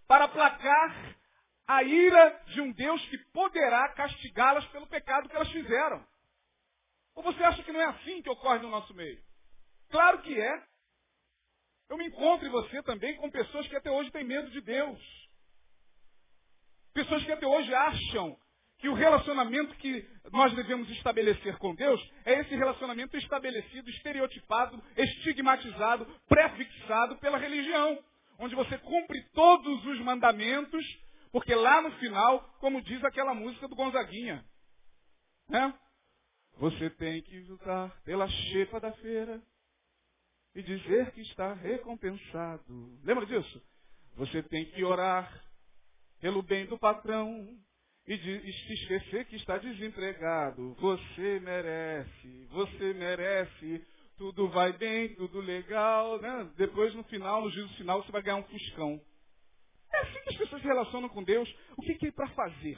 para 0.06 0.24
aplacar 0.24 1.16
a 1.66 1.82
ira 1.82 2.42
de 2.46 2.60
um 2.62 2.72
Deus 2.72 3.04
que 3.08 3.18
poderá 3.32 3.90
castigá-las 3.90 4.64
pelo 4.68 4.86
pecado 4.86 5.28
que 5.28 5.36
elas 5.36 5.50
fizeram. 5.50 6.02
Ou 7.14 7.22
você 7.22 7.42
acha 7.44 7.62
que 7.62 7.72
não 7.72 7.80
é 7.80 7.84
assim 7.84 8.22
que 8.22 8.30
ocorre 8.30 8.60
no 8.60 8.70
nosso 8.70 8.94
meio? 8.94 9.20
Claro 9.90 10.22
que 10.22 10.40
é. 10.40 10.62
Eu 11.88 11.96
me 11.96 12.06
encontro 12.06 12.46
em 12.46 12.50
você 12.50 12.82
também 12.82 13.16
com 13.16 13.30
pessoas 13.30 13.66
que 13.68 13.76
até 13.76 13.90
hoje 13.90 14.10
têm 14.10 14.24
medo 14.24 14.50
de 14.50 14.60
Deus. 14.60 14.98
Pessoas 16.92 17.24
que 17.24 17.32
até 17.32 17.46
hoje 17.46 17.72
acham 17.74 18.38
que 18.78 18.88
o 18.88 18.94
relacionamento 18.94 19.74
que 19.76 20.08
nós 20.30 20.54
devemos 20.54 20.88
estabelecer 20.90 21.56
com 21.58 21.74
Deus 21.74 22.00
é 22.24 22.40
esse 22.40 22.54
relacionamento 22.54 23.16
estabelecido, 23.16 23.90
estereotipado, 23.90 24.82
estigmatizado, 24.96 26.06
prefixado 26.28 27.16
pela 27.16 27.38
religião 27.38 27.98
onde 28.38 28.54
você 28.54 28.78
cumpre 28.78 29.20
todos 29.34 29.84
os 29.84 30.00
mandamentos, 30.00 30.84
porque 31.32 31.54
lá 31.54 31.82
no 31.82 31.90
final, 31.98 32.40
como 32.60 32.80
diz 32.80 33.02
aquela 33.04 33.34
música 33.34 33.66
do 33.66 33.74
Gonzaguinha, 33.74 34.44
né? 35.48 35.74
Você 36.58 36.90
tem 36.90 37.22
que 37.22 37.40
lutar 37.40 38.00
pela 38.02 38.28
chefa 38.28 38.80
da 38.80 38.92
feira 38.92 39.42
e 40.54 40.62
dizer 40.62 41.10
que 41.12 41.20
está 41.22 41.54
recompensado. 41.54 42.98
Lembra 43.04 43.26
disso? 43.26 43.62
Você 44.16 44.42
tem 44.42 44.64
que 44.66 44.84
orar 44.84 45.44
pelo 46.20 46.42
bem 46.42 46.66
do 46.66 46.78
patrão 46.78 47.46
e, 48.06 48.16
de, 48.16 48.30
e 48.30 48.52
se 48.52 48.72
esquecer 48.74 49.24
que 49.26 49.36
está 49.36 49.58
desempregado. 49.58 50.74
Você 50.74 51.40
merece, 51.40 52.46
você 52.50 52.94
merece 52.94 53.86
tudo 54.18 54.48
vai 54.48 54.72
bem, 54.72 55.14
tudo 55.14 55.40
legal, 55.40 56.20
né? 56.20 56.50
Depois, 56.56 56.92
no 56.94 57.04
final, 57.04 57.40
no 57.40 57.50
juízo 57.50 57.72
final, 57.76 58.02
você 58.02 58.10
vai 58.10 58.20
ganhar 58.20 58.36
um 58.36 58.44
fuscão. 58.44 59.00
É 59.94 59.98
assim 60.00 60.20
que 60.22 60.30
as 60.30 60.36
pessoas 60.36 60.60
se 60.60 60.66
relacionam 60.66 61.08
com 61.08 61.22
Deus. 61.22 61.48
O 61.76 61.82
que, 61.82 61.94
que 61.94 62.08
é 62.08 62.12
para 62.12 62.28
fazer? 62.30 62.76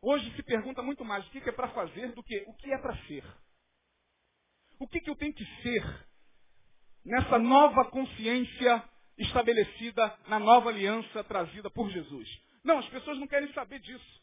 Hoje 0.00 0.34
se 0.34 0.42
pergunta 0.42 0.82
muito 0.82 1.04
mais 1.04 1.24
o 1.26 1.30
que, 1.30 1.40
que 1.40 1.50
é 1.50 1.52
para 1.52 1.68
fazer 1.68 2.12
do 2.12 2.22
que 2.24 2.42
o 2.48 2.54
que 2.54 2.72
é 2.72 2.78
para 2.78 2.96
ser. 3.06 3.24
O 4.80 4.88
que, 4.88 5.00
que 5.00 5.10
eu 5.10 5.14
tenho 5.14 5.34
que 5.34 5.44
ser 5.62 6.08
nessa 7.04 7.38
nova 7.38 7.84
consciência 7.86 8.82
estabelecida 9.18 10.16
na 10.28 10.38
nova 10.38 10.70
aliança 10.70 11.24
trazida 11.24 11.70
por 11.70 11.90
Jesus? 11.90 12.28
Não, 12.64 12.78
as 12.78 12.88
pessoas 12.88 13.18
não 13.18 13.26
querem 13.26 13.52
saber 13.52 13.80
disso. 13.80 14.22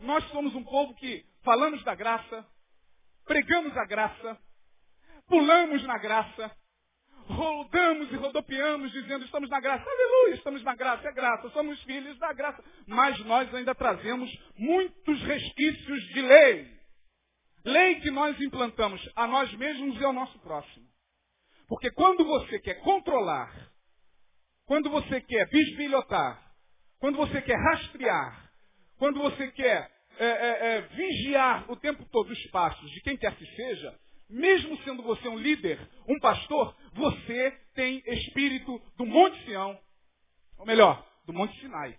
Nós 0.00 0.24
somos 0.30 0.54
um 0.54 0.64
povo 0.64 0.94
que 0.94 1.24
falamos 1.42 1.82
da 1.84 1.94
graça, 1.94 2.46
pregamos 3.24 3.76
a 3.76 3.84
graça, 3.84 4.38
pulamos 5.28 5.82
na 5.84 5.98
graça, 5.98 6.50
rodamos 7.26 8.10
e 8.10 8.16
rodopiamos 8.16 8.90
dizendo 8.92 9.24
estamos 9.24 9.48
na 9.48 9.60
graça, 9.60 9.84
aleluia, 9.88 10.34
estamos 10.34 10.62
na 10.62 10.74
graça, 10.74 11.08
é 11.08 11.12
graça, 11.12 11.50
somos 11.50 11.80
filhos 11.82 12.18
da 12.18 12.32
graça. 12.32 12.64
Mas 12.86 13.18
nós 13.24 13.54
ainda 13.54 13.74
trazemos 13.74 14.30
muitos 14.56 15.22
resquícios 15.22 16.02
de 16.08 16.22
lei. 16.22 16.80
Lei 17.64 18.00
que 18.00 18.10
nós 18.10 18.40
implantamos 18.40 19.06
a 19.14 19.26
nós 19.26 19.52
mesmos 19.54 20.00
e 20.00 20.04
ao 20.04 20.12
nosso 20.12 20.38
próximo. 20.40 20.89
Porque 21.70 21.88
quando 21.92 22.24
você 22.24 22.58
quer 22.58 22.80
controlar, 22.80 23.70
quando 24.66 24.90
você 24.90 25.20
quer 25.20 25.48
bisbilhotar, 25.48 26.52
quando 26.98 27.16
você 27.16 27.40
quer 27.40 27.54
rastrear, 27.54 28.52
quando 28.98 29.20
você 29.20 29.52
quer 29.52 29.88
é, 30.18 30.26
é, 30.26 30.66
é, 30.66 30.80
vigiar 30.80 31.70
o 31.70 31.76
tempo 31.76 32.04
todo 32.10 32.28
os 32.28 32.46
passos 32.50 32.90
de 32.90 33.00
quem 33.02 33.16
quer 33.16 33.36
que 33.36 33.46
seja, 33.54 33.96
mesmo 34.28 34.82
sendo 34.82 35.04
você 35.04 35.28
um 35.28 35.38
líder, 35.38 35.78
um 36.08 36.18
pastor, 36.18 36.76
você 36.92 37.52
tem 37.72 38.02
espírito 38.04 38.76
do 38.96 39.06
Monte 39.06 39.40
Sião. 39.44 39.78
Ou 40.58 40.66
melhor, 40.66 41.06
do 41.24 41.32
Monte 41.32 41.56
Sinai. 41.60 41.96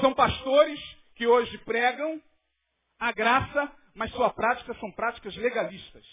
São 0.00 0.12
pastores 0.14 0.80
que 1.14 1.28
hoje 1.28 1.56
pregam 1.58 2.20
a 2.98 3.12
graça, 3.12 3.72
mas 3.94 4.10
sua 4.10 4.30
prática 4.30 4.74
são 4.80 4.90
práticas 4.90 5.36
legalistas. 5.36 6.04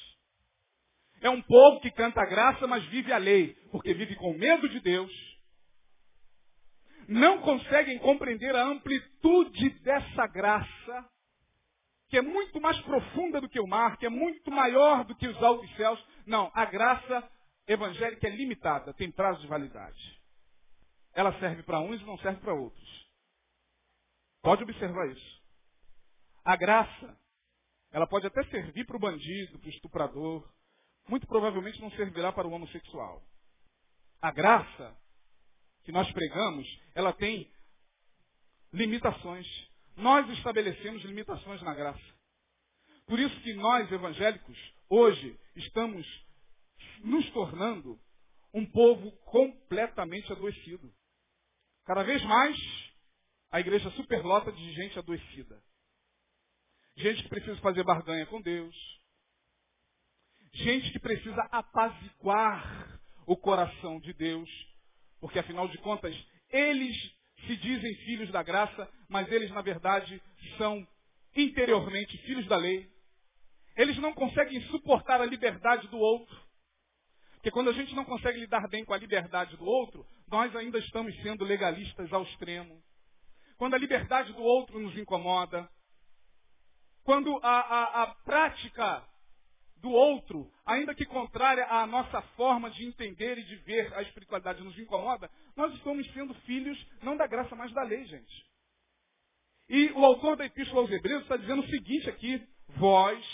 É 1.21 1.29
um 1.29 1.41
povo 1.41 1.79
que 1.79 1.91
canta 1.91 2.21
a 2.21 2.25
graça, 2.25 2.65
mas 2.67 2.84
vive 2.86 3.13
a 3.13 3.17
lei, 3.17 3.53
porque 3.71 3.93
vive 3.93 4.15
com 4.15 4.34
medo 4.34 4.67
de 4.67 4.79
Deus. 4.79 5.12
Não 7.07 7.39
conseguem 7.41 7.99
compreender 7.99 8.55
a 8.55 8.65
amplitude 8.65 9.69
dessa 9.81 10.27
graça 10.27 11.10
que 12.10 12.17
é 12.17 12.21
muito 12.21 12.60
mais 12.60 12.77
profunda 12.81 13.39
do 13.39 13.47
que 13.47 13.60
o 13.60 13.67
mar, 13.67 13.97
que 13.97 14.05
é 14.05 14.10
muito 14.10 14.51
maior 14.51 15.05
do 15.05 15.15
que 15.15 15.27
os 15.27 15.41
altos 15.41 15.73
céus. 15.77 16.03
Não, 16.25 16.51
a 16.53 16.65
graça 16.65 17.31
evangélica 17.65 18.27
é 18.27 18.31
limitada, 18.31 18.93
tem 18.93 19.10
prazo 19.10 19.39
de 19.41 19.47
validade. 19.47 20.19
Ela 21.13 21.38
serve 21.39 21.63
para 21.63 21.79
uns 21.79 22.01
e 22.01 22.05
não 22.05 22.17
serve 22.17 22.41
para 22.41 22.53
outros. 22.53 23.10
Pode 24.41 24.63
observar 24.63 25.07
isso. 25.10 25.41
A 26.43 26.55
graça, 26.55 27.17
ela 27.91 28.07
pode 28.07 28.27
até 28.27 28.43
servir 28.45 28.86
para 28.86 28.97
o 28.97 28.99
bandido, 28.99 29.60
para 29.60 29.67
o 29.67 29.71
estuprador, 29.71 30.51
muito 31.08 31.28
provavelmente 31.28 31.82
não 31.82 31.92
servirá 31.92 32.32
para 32.32 32.48
o 32.48 32.52
homossexual. 32.52 33.24
A 34.22 34.32
graça 34.32 34.98
que 35.84 35.92
nós 35.92 36.12
pregamos, 36.12 36.68
ela 36.94 37.12
tem 37.14 37.52
limitações. 38.72 39.48
Nós 39.98 40.30
estabelecemos 40.38 41.04
limitações 41.04 41.62
na 41.62 41.74
graça. 41.74 42.22
Por 43.06 43.20
isso 43.20 43.40
que 43.42 43.54
nós, 43.54 43.92
evangélicos, 43.92 44.58
hoje 44.90 45.38
estamos 45.56 46.06
nos 47.04 47.30
tornando 47.32 48.00
um 48.54 48.66
povo 48.66 49.12
completamente 49.26 50.32
adoecido. 50.32 50.94
Cada 51.86 52.04
vez 52.04 52.24
mais, 52.24 52.58
a 53.50 53.60
igreja 53.60 53.90
superlota 53.92 54.52
de 54.52 54.74
gente 54.74 54.98
adoecida. 54.98 55.62
Gente 56.96 57.24
que 57.24 57.30
precisa 57.30 57.60
fazer 57.62 57.84
barganha 57.84 58.26
com 58.28 58.42
Deus. 58.42 58.76
Gente 60.63 60.91
que 60.91 61.00
precisa 61.00 61.41
apaziguar 61.52 63.00
o 63.26 63.36
coração 63.36 64.00
de 64.00 64.13
Deus. 64.13 64.50
Porque, 65.19 65.39
afinal 65.39 65.67
de 65.67 65.78
contas, 65.80 66.15
eles 66.52 66.95
se 67.47 67.56
dizem 67.58 67.95
filhos 68.06 68.32
da 68.32 68.43
graça, 68.43 68.88
mas 69.10 69.32
eles, 69.32 69.50
na 69.52 69.62
verdade, 69.62 70.21
são 70.58 70.88
interiormente 71.36 72.15
filhos 72.19 72.45
da 72.47 72.58
lei. 72.58 72.88
Eles 73.76 73.97
não 73.97 74.13
conseguem 74.13 74.62
suportar 74.67 75.19
a 75.19 75.26
liberdade 75.26 75.88
do 75.88 75.97
outro. 75.97 76.39
Porque 77.36 77.50
quando 77.50 77.71
a 77.71 77.74
gente 77.74 77.95
não 77.95 78.06
consegue 78.06 78.39
lidar 78.39 78.67
bem 78.69 78.86
com 78.86 78.93
a 78.93 78.97
liberdade 78.97 79.58
do 79.58 79.65
outro, 79.65 80.06
nós 80.28 80.56
ainda 80.56 80.78
estamos 80.78 81.15
sendo 81.24 81.43
legalistas 81.43 82.13
ao 82.13 82.21
extremo. 82.21 82.80
Quando 83.58 83.74
a 83.74 83.80
liberdade 83.80 84.32
do 84.34 84.43
outro 84.43 84.80
nos 84.80 84.95
incomoda, 84.95 85.67
quando 87.04 87.36
a, 87.41 87.60
a, 87.60 88.04
a 88.04 88.08
prática 88.24 89.11
do 89.82 89.89
outro, 89.89 90.52
ainda 90.65 90.94
que 90.94 91.06
contrária 91.06 91.65
à 91.65 91.86
nossa 91.88 92.22
forma 92.36 92.70
de 92.70 92.86
entender 92.86 93.38
e 93.38 93.44
de 93.44 93.56
ver 93.58 93.94
a 93.96 94.02
espiritualidade 94.04 94.63
nos 94.63 94.78
incomoda, 94.78 95.30
nós 95.56 95.74
estamos 95.74 96.06
sendo 96.13 96.34
filhos 96.41 96.78
não 97.02 97.17
da 97.17 97.28
graça, 97.28 97.56
mas 97.56 97.74
da 97.74 97.84
lei, 97.84 98.06
gente. 98.06 98.46
E 99.67 99.91
o 99.91 100.06
autor 100.06 100.38
da 100.38 100.46
Epístola 100.46 100.82
aos 100.82 100.91
Hebreus 100.91 101.24
está 101.24 101.38
dizendo 101.38 101.62
o 101.62 101.70
seguinte 101.70 102.10
aqui: 102.10 102.48
vós 102.78 103.26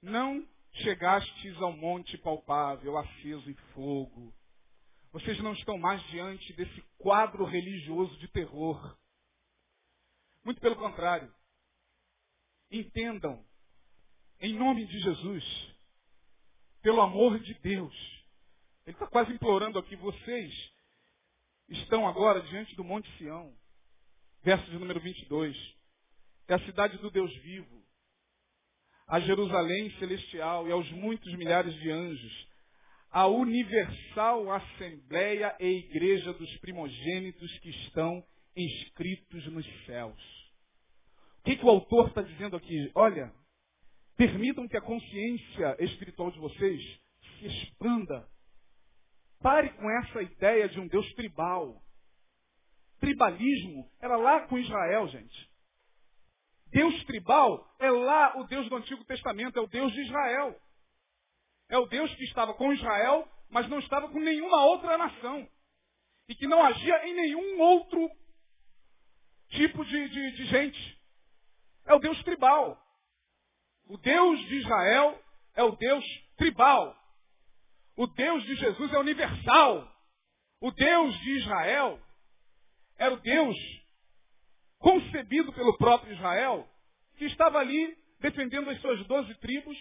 não 0.00 0.46
chegastes 0.74 1.56
ao 1.60 1.72
monte 1.72 2.16
palpável, 2.18 2.96
aceso 2.96 3.50
em 3.50 3.54
fogo. 3.74 4.32
Vocês 5.10 5.38
não 5.40 5.54
estão 5.54 5.78
mais 5.78 6.02
diante 6.08 6.52
desse 6.52 6.82
quadro 6.98 7.44
religioso 7.44 8.16
de 8.18 8.28
terror. 8.28 8.96
Muito 10.44 10.60
pelo 10.60 10.76
contrário. 10.76 11.34
Entendam 12.70 13.42
em 14.40 14.54
nome 14.54 14.86
de 14.86 14.98
Jesus, 15.00 15.44
pelo 16.82 17.00
amor 17.00 17.38
de 17.40 17.54
Deus, 17.54 17.94
Ele 18.86 18.94
está 18.94 19.06
quase 19.06 19.32
implorando 19.32 19.78
aqui, 19.78 19.96
vocês 19.96 20.54
estão 21.68 22.08
agora 22.08 22.40
diante 22.42 22.74
do 22.76 22.84
Monte 22.84 23.10
Sião. 23.18 23.52
Verso 24.42 24.64
de 24.70 24.78
número 24.78 25.00
22. 25.00 25.56
É 26.46 26.54
a 26.54 26.60
cidade 26.60 26.96
do 26.98 27.10
Deus 27.10 27.34
vivo. 27.38 27.82
A 29.06 29.20
Jerusalém 29.20 29.90
celestial 29.98 30.68
e 30.68 30.72
aos 30.72 30.90
muitos 30.92 31.32
milhares 31.34 31.74
de 31.74 31.90
anjos. 31.90 32.48
A 33.10 33.26
universal 33.26 34.50
assembleia 34.52 35.56
e 35.58 35.66
igreja 35.66 36.32
dos 36.32 36.56
primogênitos 36.58 37.58
que 37.58 37.70
estão 37.70 38.24
inscritos 38.56 39.46
nos 39.46 39.66
céus. 39.86 40.20
O 41.40 41.42
que, 41.44 41.56
que 41.56 41.64
o 41.64 41.70
autor 41.70 42.08
está 42.08 42.22
dizendo 42.22 42.56
aqui? 42.56 42.90
Olha, 42.94 43.32
permitam 44.18 44.66
que 44.66 44.76
a 44.76 44.82
consciência 44.82 45.76
espiritual 45.78 46.32
de 46.32 46.40
vocês 46.40 46.82
se 47.38 47.46
expanda. 47.46 48.28
Pare 49.40 49.70
com 49.74 49.88
essa 49.88 50.20
ideia 50.20 50.68
de 50.68 50.80
um 50.80 50.88
Deus 50.88 51.08
tribal. 51.14 51.80
Tribalismo 52.98 53.88
era 54.00 54.16
lá 54.16 54.40
com 54.48 54.58
Israel, 54.58 55.06
gente. 55.06 55.48
Deus 56.66 57.04
tribal 57.04 57.64
é 57.78 57.88
lá 57.88 58.36
o 58.38 58.44
Deus 58.48 58.68
do 58.68 58.74
Antigo 58.74 59.04
Testamento, 59.04 59.56
é 59.56 59.62
o 59.62 59.68
Deus 59.68 59.92
de 59.92 60.00
Israel. 60.02 60.60
É 61.68 61.78
o 61.78 61.86
Deus 61.86 62.12
que 62.16 62.24
estava 62.24 62.52
com 62.54 62.72
Israel, 62.72 63.26
mas 63.48 63.68
não 63.68 63.78
estava 63.78 64.08
com 64.08 64.18
nenhuma 64.18 64.64
outra 64.64 64.98
nação. 64.98 65.48
E 66.28 66.34
que 66.34 66.48
não 66.48 66.60
agia 66.60 67.06
em 67.06 67.14
nenhum 67.14 67.60
outro 67.60 68.10
tipo 69.50 69.84
de, 69.84 70.08
de, 70.08 70.32
de 70.32 70.46
gente. 70.46 71.00
É 71.86 71.94
o 71.94 72.00
Deus 72.00 72.20
tribal. 72.24 72.87
O 73.88 73.96
Deus 73.96 74.38
de 74.40 74.56
Israel 74.56 75.22
é 75.54 75.62
o 75.62 75.74
Deus 75.74 76.04
tribal. 76.36 76.94
O 77.96 78.06
Deus 78.06 78.44
de 78.44 78.54
Jesus 78.56 78.92
é 78.92 78.98
universal. 78.98 79.90
O 80.60 80.70
Deus 80.70 81.18
de 81.20 81.30
Israel 81.38 82.00
era 82.98 83.14
o 83.14 83.20
Deus 83.20 83.56
concebido 84.78 85.52
pelo 85.52 85.76
próprio 85.76 86.12
Israel, 86.12 86.68
que 87.16 87.24
estava 87.24 87.58
ali 87.58 87.96
defendendo 88.20 88.70
as 88.70 88.80
suas 88.80 89.04
doze 89.06 89.34
tribos 89.36 89.76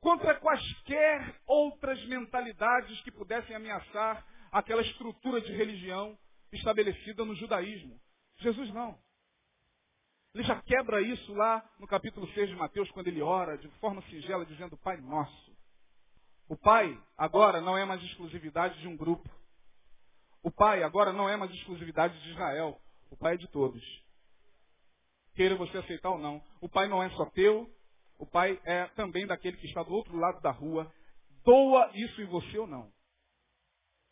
contra 0.00 0.38
quaisquer 0.38 1.40
outras 1.46 2.04
mentalidades 2.06 3.00
que 3.02 3.10
pudessem 3.10 3.54
ameaçar 3.54 4.26
aquela 4.50 4.82
estrutura 4.82 5.40
de 5.40 5.52
religião 5.52 6.18
estabelecida 6.52 7.24
no 7.24 7.34
judaísmo. 7.34 8.00
Jesus 8.38 8.72
não. 8.72 8.98
Ele 10.38 10.46
já 10.46 10.62
quebra 10.62 11.00
isso 11.00 11.34
lá 11.34 11.68
no 11.80 11.86
capítulo 11.88 12.28
6 12.28 12.50
de 12.50 12.54
Mateus, 12.54 12.88
quando 12.92 13.08
ele 13.08 13.20
ora 13.20 13.58
de 13.58 13.66
forma 13.80 14.00
singela, 14.02 14.46
dizendo 14.46 14.76
Pai 14.76 14.96
Nosso. 14.98 15.52
O 16.48 16.56
Pai 16.56 16.96
agora 17.16 17.60
não 17.60 17.76
é 17.76 17.84
mais 17.84 18.00
exclusividade 18.04 18.78
de 18.78 18.86
um 18.86 18.96
grupo. 18.96 19.28
O 20.40 20.48
Pai 20.48 20.84
agora 20.84 21.12
não 21.12 21.28
é 21.28 21.36
mais 21.36 21.50
exclusividade 21.50 22.22
de 22.22 22.30
Israel. 22.30 22.80
O 23.10 23.16
Pai 23.16 23.34
é 23.34 23.36
de 23.36 23.48
todos. 23.48 23.82
Queira 25.34 25.56
você 25.56 25.76
aceitar 25.78 26.10
ou 26.10 26.18
não. 26.18 26.40
O 26.60 26.68
Pai 26.68 26.86
não 26.86 27.02
é 27.02 27.10
só 27.10 27.24
teu. 27.30 27.68
O 28.16 28.24
Pai 28.24 28.60
é 28.64 28.86
também 28.94 29.26
daquele 29.26 29.56
que 29.56 29.66
está 29.66 29.82
do 29.82 29.92
outro 29.92 30.16
lado 30.16 30.40
da 30.40 30.52
rua. 30.52 30.88
Doa 31.44 31.90
isso 31.94 32.22
em 32.22 32.26
você 32.26 32.56
ou 32.58 32.68
não. 32.68 32.92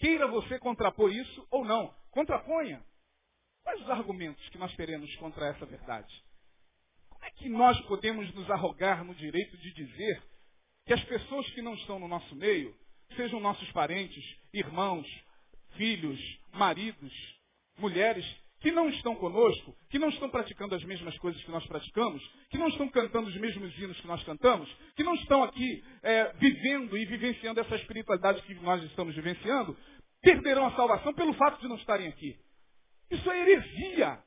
Queira 0.00 0.26
você 0.26 0.58
contrapor 0.58 1.12
isso 1.12 1.46
ou 1.52 1.64
não. 1.64 1.94
Contraponha. 2.10 2.84
Quais 3.66 3.83
os 3.83 3.90
argumentos 3.90 4.48
que 4.50 4.59
nós 4.59 4.72
teremos 4.76 5.12
contra 5.16 5.48
essa 5.48 5.66
verdade? 5.66 6.22
Como 7.11 7.24
é 7.24 7.31
que 7.33 7.48
nós 7.48 7.81
podemos 7.87 8.33
nos 8.33 8.48
arrogar 8.48 9.05
no 9.05 9.12
direito 9.12 9.57
de 9.57 9.72
dizer 9.72 10.22
que 10.87 10.92
as 10.92 11.02
pessoas 11.02 11.50
que 11.50 11.61
não 11.61 11.74
estão 11.74 11.98
no 11.98 12.07
nosso 12.07 12.33
meio, 12.37 12.72
sejam 13.16 13.40
nossos 13.40 13.68
parentes, 13.72 14.24
irmãos, 14.55 15.05
filhos, 15.76 16.20
maridos, 16.52 17.12
mulheres, 17.76 18.24
que 18.61 18.70
não 18.70 18.88
estão 18.88 19.16
conosco, 19.16 19.76
que 19.90 19.98
não 19.98 20.11
estão 20.11 20.31
praticando 20.31 20.76
as 20.76 20.85
mesmas 20.85 21.18
coisas 21.18 21.42
que 21.42 21.50
nós 21.50 21.66
praticamos, 21.66 22.22
que 22.50 22.59
não 22.59 22.68
estão 22.68 22.88
cantando 22.88 23.29
os 23.29 23.37
mesmos 23.37 23.76
hinos 23.76 24.00
que 24.00 24.07
nós 24.07 24.22
cantamos, 24.22 24.72
que 24.94 25.02
não 25.02 25.16
estão 25.16 25.42
aqui 25.42 25.83
é, 26.05 26.33
vivendo 26.35 26.96
e 26.96 27.05
vivenciando 27.05 27.59
essa 27.59 27.74
espiritualidade 27.74 28.42
que 28.42 28.55
nós 28.55 28.81
estamos 28.85 29.12
vivenciando, 29.16 29.76
perderão 30.22 30.66
a 30.66 30.76
salvação 30.76 31.12
pelo 31.14 31.35
fato 31.35 31.61
de 31.61 31.66
não 31.66 31.74
estarem 31.74 32.07
aqui. 32.07 32.38
Isso 33.10 33.30
é 33.30 33.40
heresia. 33.40 34.24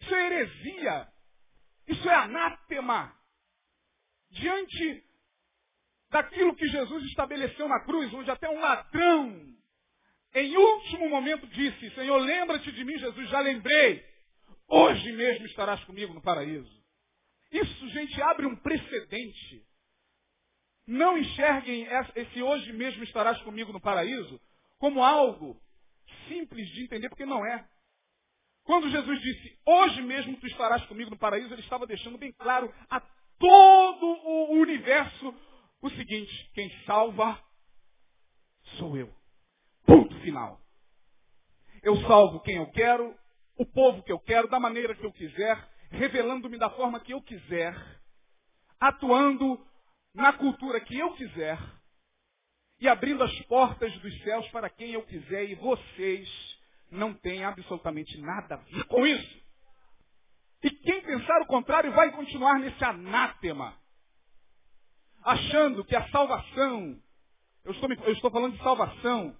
Isso 0.00 0.14
é 0.14 0.26
heresia. 0.26 1.08
Isso 1.88 2.08
é 2.08 2.14
anátema. 2.14 3.14
Diante 4.30 5.04
daquilo 6.10 6.54
que 6.54 6.66
Jesus 6.68 7.04
estabeleceu 7.06 7.68
na 7.68 7.80
cruz, 7.84 8.12
onde 8.14 8.30
até 8.30 8.48
um 8.48 8.60
ladrão 8.60 9.54
em 10.34 10.56
último 10.56 11.08
momento 11.08 11.46
disse, 11.46 11.90
Senhor, 11.94 12.18
lembra-te 12.18 12.70
de 12.72 12.84
mim, 12.84 12.98
Jesus, 12.98 13.28
já 13.28 13.38
lembrei. 13.40 14.04
Hoje 14.66 15.12
mesmo 15.12 15.46
estarás 15.46 15.82
comigo 15.84 16.12
no 16.12 16.20
paraíso. 16.20 16.84
Isso, 17.52 17.88
gente, 17.90 18.20
abre 18.20 18.44
um 18.46 18.56
precedente. 18.56 19.64
Não 20.86 21.16
enxerguem 21.16 21.86
esse 22.16 22.42
hoje 22.42 22.72
mesmo 22.72 23.04
estarás 23.04 23.40
comigo 23.42 23.72
no 23.72 23.80
paraíso 23.80 24.40
como 24.78 25.04
algo 25.04 25.60
simples 26.28 26.68
de 26.70 26.84
entender, 26.84 27.08
porque 27.08 27.26
não 27.26 27.44
é. 27.44 27.66
Quando 28.64 28.88
Jesus 28.88 29.20
disse, 29.20 29.58
hoje 29.66 30.02
mesmo 30.02 30.36
tu 30.38 30.46
estarás 30.46 30.84
comigo 30.86 31.10
no 31.10 31.18
paraíso, 31.18 31.52
ele 31.52 31.62
estava 31.62 31.86
deixando 31.86 32.16
bem 32.16 32.32
claro 32.32 32.72
a 32.88 33.00
todo 33.38 34.06
o 34.06 34.52
universo 34.52 35.34
o 35.82 35.90
seguinte, 35.90 36.50
quem 36.54 36.70
salva 36.84 37.38
sou 38.78 38.96
eu. 38.96 39.14
Ponto 39.84 40.18
final. 40.20 40.58
Eu 41.82 41.96
salvo 42.06 42.40
quem 42.40 42.56
eu 42.56 42.70
quero, 42.70 43.14
o 43.58 43.66
povo 43.66 44.02
que 44.02 44.10
eu 44.10 44.18
quero, 44.18 44.48
da 44.48 44.58
maneira 44.58 44.94
que 44.94 45.04
eu 45.04 45.12
quiser, 45.12 45.56
revelando-me 45.90 46.56
da 46.56 46.70
forma 46.70 47.00
que 47.00 47.12
eu 47.12 47.20
quiser, 47.20 47.76
atuando 48.80 49.62
na 50.14 50.32
cultura 50.32 50.80
que 50.80 50.98
eu 50.98 51.12
quiser 51.14 51.58
e 52.84 52.88
abrindo 52.88 53.24
as 53.24 53.34
portas 53.46 53.96
dos 54.00 54.22
céus 54.22 54.46
para 54.48 54.68
quem 54.68 54.92
eu 54.92 55.02
quiser 55.04 55.48
e 55.48 55.54
vocês 55.54 56.58
não 56.90 57.14
têm 57.14 57.42
absolutamente 57.42 58.20
nada 58.20 58.56
a 58.56 58.58
ver 58.58 58.84
com 58.84 59.06
isso. 59.06 59.42
E 60.62 60.70
quem 60.70 61.00
pensar 61.00 61.40
o 61.40 61.46
contrário 61.46 61.90
vai 61.92 62.12
continuar 62.12 62.58
nesse 62.58 62.84
anátema, 62.84 63.74
achando 65.22 65.82
que 65.82 65.96
a 65.96 66.06
salvação, 66.10 67.00
eu 67.64 67.72
estou, 67.72 67.90
eu 67.90 68.12
estou 68.12 68.30
falando 68.30 68.54
de 68.54 68.62
salvação, 68.62 69.34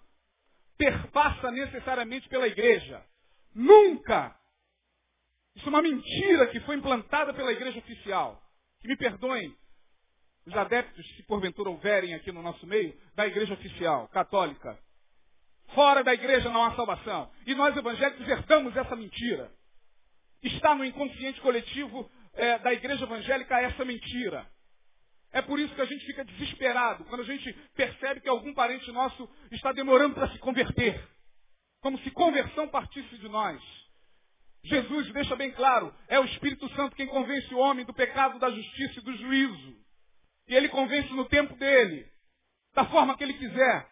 perpassa 0.78 1.50
necessariamente 1.50 2.26
pela 2.30 2.48
igreja. 2.48 3.04
Nunca! 3.54 4.34
Isso 5.54 5.66
é 5.66 5.68
uma 5.68 5.82
mentira 5.82 6.46
que 6.46 6.60
foi 6.60 6.76
implantada 6.76 7.34
pela 7.34 7.52
igreja 7.52 7.78
oficial. 7.78 8.42
Que 8.80 8.88
me 8.88 8.96
perdoem 8.96 9.54
os 10.46 10.54
adeptos, 10.54 11.06
se 11.16 11.22
porventura 11.22 11.70
houverem 11.70 12.14
aqui 12.14 12.30
no 12.30 12.42
nosso 12.42 12.66
meio, 12.66 12.94
da 13.14 13.26
igreja 13.26 13.54
oficial, 13.54 14.08
católica. 14.08 14.78
Fora 15.74 16.04
da 16.04 16.12
igreja 16.12 16.50
não 16.50 16.62
há 16.62 16.74
salvação. 16.74 17.30
E 17.46 17.54
nós 17.54 17.76
evangélicos 17.76 18.28
herdamos 18.28 18.76
essa 18.76 18.94
mentira. 18.94 19.50
Está 20.42 20.74
no 20.74 20.84
inconsciente 20.84 21.40
coletivo 21.40 22.10
é, 22.34 22.58
da 22.58 22.72
igreja 22.72 23.04
evangélica 23.04 23.60
essa 23.60 23.84
mentira. 23.84 24.46
É 25.32 25.40
por 25.42 25.58
isso 25.58 25.74
que 25.74 25.80
a 25.80 25.86
gente 25.86 26.04
fica 26.06 26.24
desesperado 26.24 27.04
quando 27.06 27.22
a 27.22 27.24
gente 27.24 27.52
percebe 27.74 28.20
que 28.20 28.28
algum 28.28 28.54
parente 28.54 28.90
nosso 28.92 29.28
está 29.50 29.72
demorando 29.72 30.14
para 30.14 30.30
se 30.30 30.38
converter. 30.38 31.02
Como 31.80 31.98
se 32.00 32.10
conversão 32.10 32.68
partisse 32.68 33.18
de 33.18 33.28
nós. 33.28 33.60
Jesus 34.62 35.12
deixa 35.12 35.34
bem 35.36 35.50
claro, 35.52 35.94
é 36.08 36.18
o 36.18 36.24
Espírito 36.24 36.68
Santo 36.74 36.96
quem 36.96 37.06
convence 37.06 37.52
o 37.52 37.58
homem 37.58 37.84
do 37.84 37.92
pecado, 37.92 38.38
da 38.38 38.50
justiça 38.50 39.00
e 39.00 39.02
do 39.02 39.16
juízo. 39.16 39.83
E 40.48 40.54
ele 40.54 40.68
convence 40.68 41.12
no 41.12 41.24
tempo 41.26 41.54
dele, 41.56 42.06
da 42.74 42.84
forma 42.86 43.16
que 43.16 43.24
ele 43.24 43.34
quiser, 43.34 43.88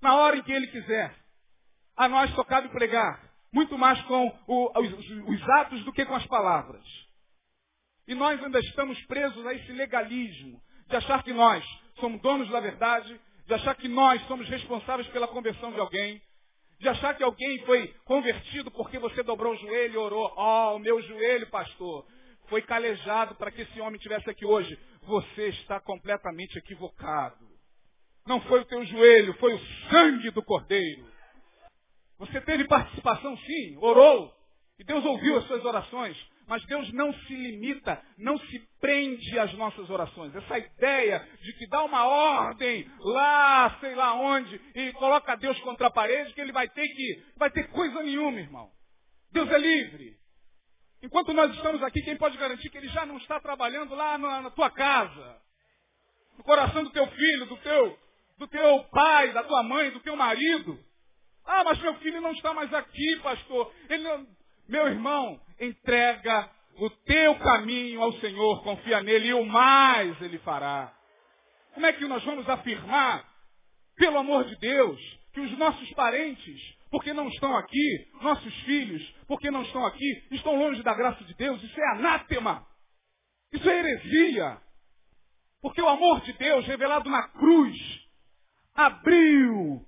na 0.00 0.16
hora 0.16 0.36
em 0.36 0.42
que 0.42 0.52
ele 0.52 0.68
quiser. 0.68 1.14
A 1.96 2.08
nós 2.08 2.30
só 2.34 2.44
cabe 2.44 2.68
pregar, 2.68 3.20
muito 3.52 3.76
mais 3.76 4.00
com 4.02 4.28
o, 4.46 4.80
os, 4.80 5.10
os 5.26 5.48
atos 5.50 5.84
do 5.84 5.92
que 5.92 6.04
com 6.04 6.14
as 6.14 6.26
palavras. 6.26 6.84
E 8.06 8.14
nós 8.14 8.42
ainda 8.42 8.58
estamos 8.60 8.98
presos 9.06 9.44
a 9.46 9.52
esse 9.52 9.72
legalismo 9.72 10.62
de 10.88 10.96
achar 10.96 11.22
que 11.22 11.32
nós 11.32 11.64
somos 12.00 12.20
donos 12.22 12.48
da 12.48 12.60
verdade, 12.60 13.20
de 13.46 13.54
achar 13.54 13.74
que 13.74 13.88
nós 13.88 14.22
somos 14.26 14.48
responsáveis 14.48 15.08
pela 15.08 15.28
conversão 15.28 15.72
de 15.72 15.80
alguém, 15.80 16.22
de 16.80 16.88
achar 16.88 17.14
que 17.14 17.22
alguém 17.22 17.58
foi 17.66 17.88
convertido 18.04 18.70
porque 18.70 18.98
você 18.98 19.22
dobrou 19.22 19.52
o 19.52 19.56
joelho 19.56 19.94
e 19.94 19.96
orou. 19.96 20.32
Oh, 20.36 20.78
meu 20.78 21.02
joelho, 21.02 21.48
pastor, 21.50 22.06
foi 22.48 22.62
calejado 22.62 23.34
para 23.34 23.50
que 23.50 23.62
esse 23.62 23.80
homem 23.80 23.96
estivesse 23.96 24.30
aqui 24.30 24.46
hoje. 24.46 24.78
Você 25.08 25.48
está 25.48 25.80
completamente 25.80 26.58
equivocado. 26.58 27.48
Não 28.26 28.42
foi 28.42 28.60
o 28.60 28.64
teu 28.66 28.84
joelho, 28.84 29.32
foi 29.38 29.54
o 29.54 29.60
sangue 29.88 30.30
do 30.30 30.42
cordeiro. 30.42 31.10
Você 32.18 32.38
teve 32.42 32.66
participação 32.66 33.34
sim, 33.38 33.78
orou, 33.78 34.30
e 34.78 34.84
Deus 34.84 35.02
ouviu 35.06 35.38
as 35.38 35.46
suas 35.46 35.64
orações, 35.64 36.14
Mas 36.46 36.64
Deus 36.64 36.90
não 36.92 37.12
se 37.12 37.34
limita, 37.34 38.02
não 38.16 38.38
se 38.38 38.58
prende 38.80 39.38
às 39.38 39.52
nossas 39.52 39.88
orações. 39.90 40.34
Essa 40.34 40.58
ideia 40.58 41.26
de 41.42 41.52
que 41.54 41.66
dá 41.68 41.84
uma 41.84 42.06
ordem 42.06 42.90
lá, 43.00 43.78
sei 43.80 43.94
lá 43.94 44.14
onde, 44.14 44.58
e 44.74 44.92
coloca 44.94 45.36
Deus 45.36 45.58
contra 45.60 45.88
a 45.88 45.90
parede, 45.90 46.32
que 46.32 46.40
ele 46.40 46.52
vai 46.52 46.66
ter 46.68 46.88
que, 46.88 47.24
vai 47.36 47.50
ter 47.50 47.68
coisa 47.68 48.02
nenhuma, 48.02 48.40
irmão. 48.40 48.70
Deus 49.30 49.50
é 49.50 49.58
livre. 49.58 50.17
Enquanto 51.02 51.32
nós 51.32 51.54
estamos 51.54 51.82
aqui, 51.82 52.02
quem 52.02 52.16
pode 52.16 52.36
garantir 52.36 52.70
que 52.70 52.78
ele 52.78 52.88
já 52.88 53.06
não 53.06 53.16
está 53.18 53.40
trabalhando 53.40 53.94
lá 53.94 54.18
na, 54.18 54.42
na 54.42 54.50
tua 54.50 54.70
casa? 54.70 55.40
No 56.36 56.44
coração 56.44 56.82
do 56.84 56.90
teu 56.90 57.06
filho, 57.06 57.46
do 57.46 57.56
teu, 57.58 57.98
do 58.38 58.48
teu 58.48 58.84
pai, 58.84 59.32
da 59.32 59.44
tua 59.44 59.62
mãe, 59.62 59.90
do 59.90 60.00
teu 60.00 60.16
marido? 60.16 60.78
Ah, 61.44 61.64
mas 61.64 61.78
meu 61.80 61.94
filho 61.96 62.20
não 62.20 62.32
está 62.32 62.52
mais 62.52 62.72
aqui, 62.74 63.16
pastor. 63.22 63.72
Ele. 63.88 64.26
Meu 64.68 64.86
irmão, 64.86 65.40
entrega 65.58 66.50
o 66.78 66.90
teu 66.90 67.34
caminho 67.36 68.02
ao 68.02 68.12
Senhor, 68.14 68.62
confia 68.62 69.00
nele 69.02 69.28
e 69.28 69.34
o 69.34 69.44
mais 69.44 70.20
ele 70.20 70.38
fará. 70.40 70.92
Como 71.72 71.86
é 71.86 71.92
que 71.92 72.04
nós 72.06 72.22
vamos 72.24 72.48
afirmar, 72.48 73.24
pelo 73.96 74.18
amor 74.18 74.44
de 74.44 74.56
Deus, 74.56 75.00
que 75.32 75.40
os 75.40 75.58
nossos 75.58 75.90
parentes, 75.94 76.60
porque 76.90 77.12
não 77.12 77.28
estão 77.28 77.56
aqui, 77.56 78.08
nossos 78.22 78.54
filhos, 78.62 79.02
porque 79.26 79.50
não 79.50 79.62
estão 79.62 79.84
aqui, 79.84 80.24
estão 80.30 80.56
longe 80.56 80.82
da 80.82 80.94
graça 80.94 81.22
de 81.24 81.34
Deus? 81.34 81.62
Isso 81.62 81.80
é 81.80 81.90
anátema. 81.92 82.66
Isso 83.52 83.68
é 83.68 83.78
heresia. 83.78 84.58
Porque 85.60 85.82
o 85.82 85.88
amor 85.88 86.20
de 86.22 86.32
Deus 86.34 86.66
revelado 86.66 87.10
na 87.10 87.28
cruz 87.28 87.76
abriu 88.74 89.84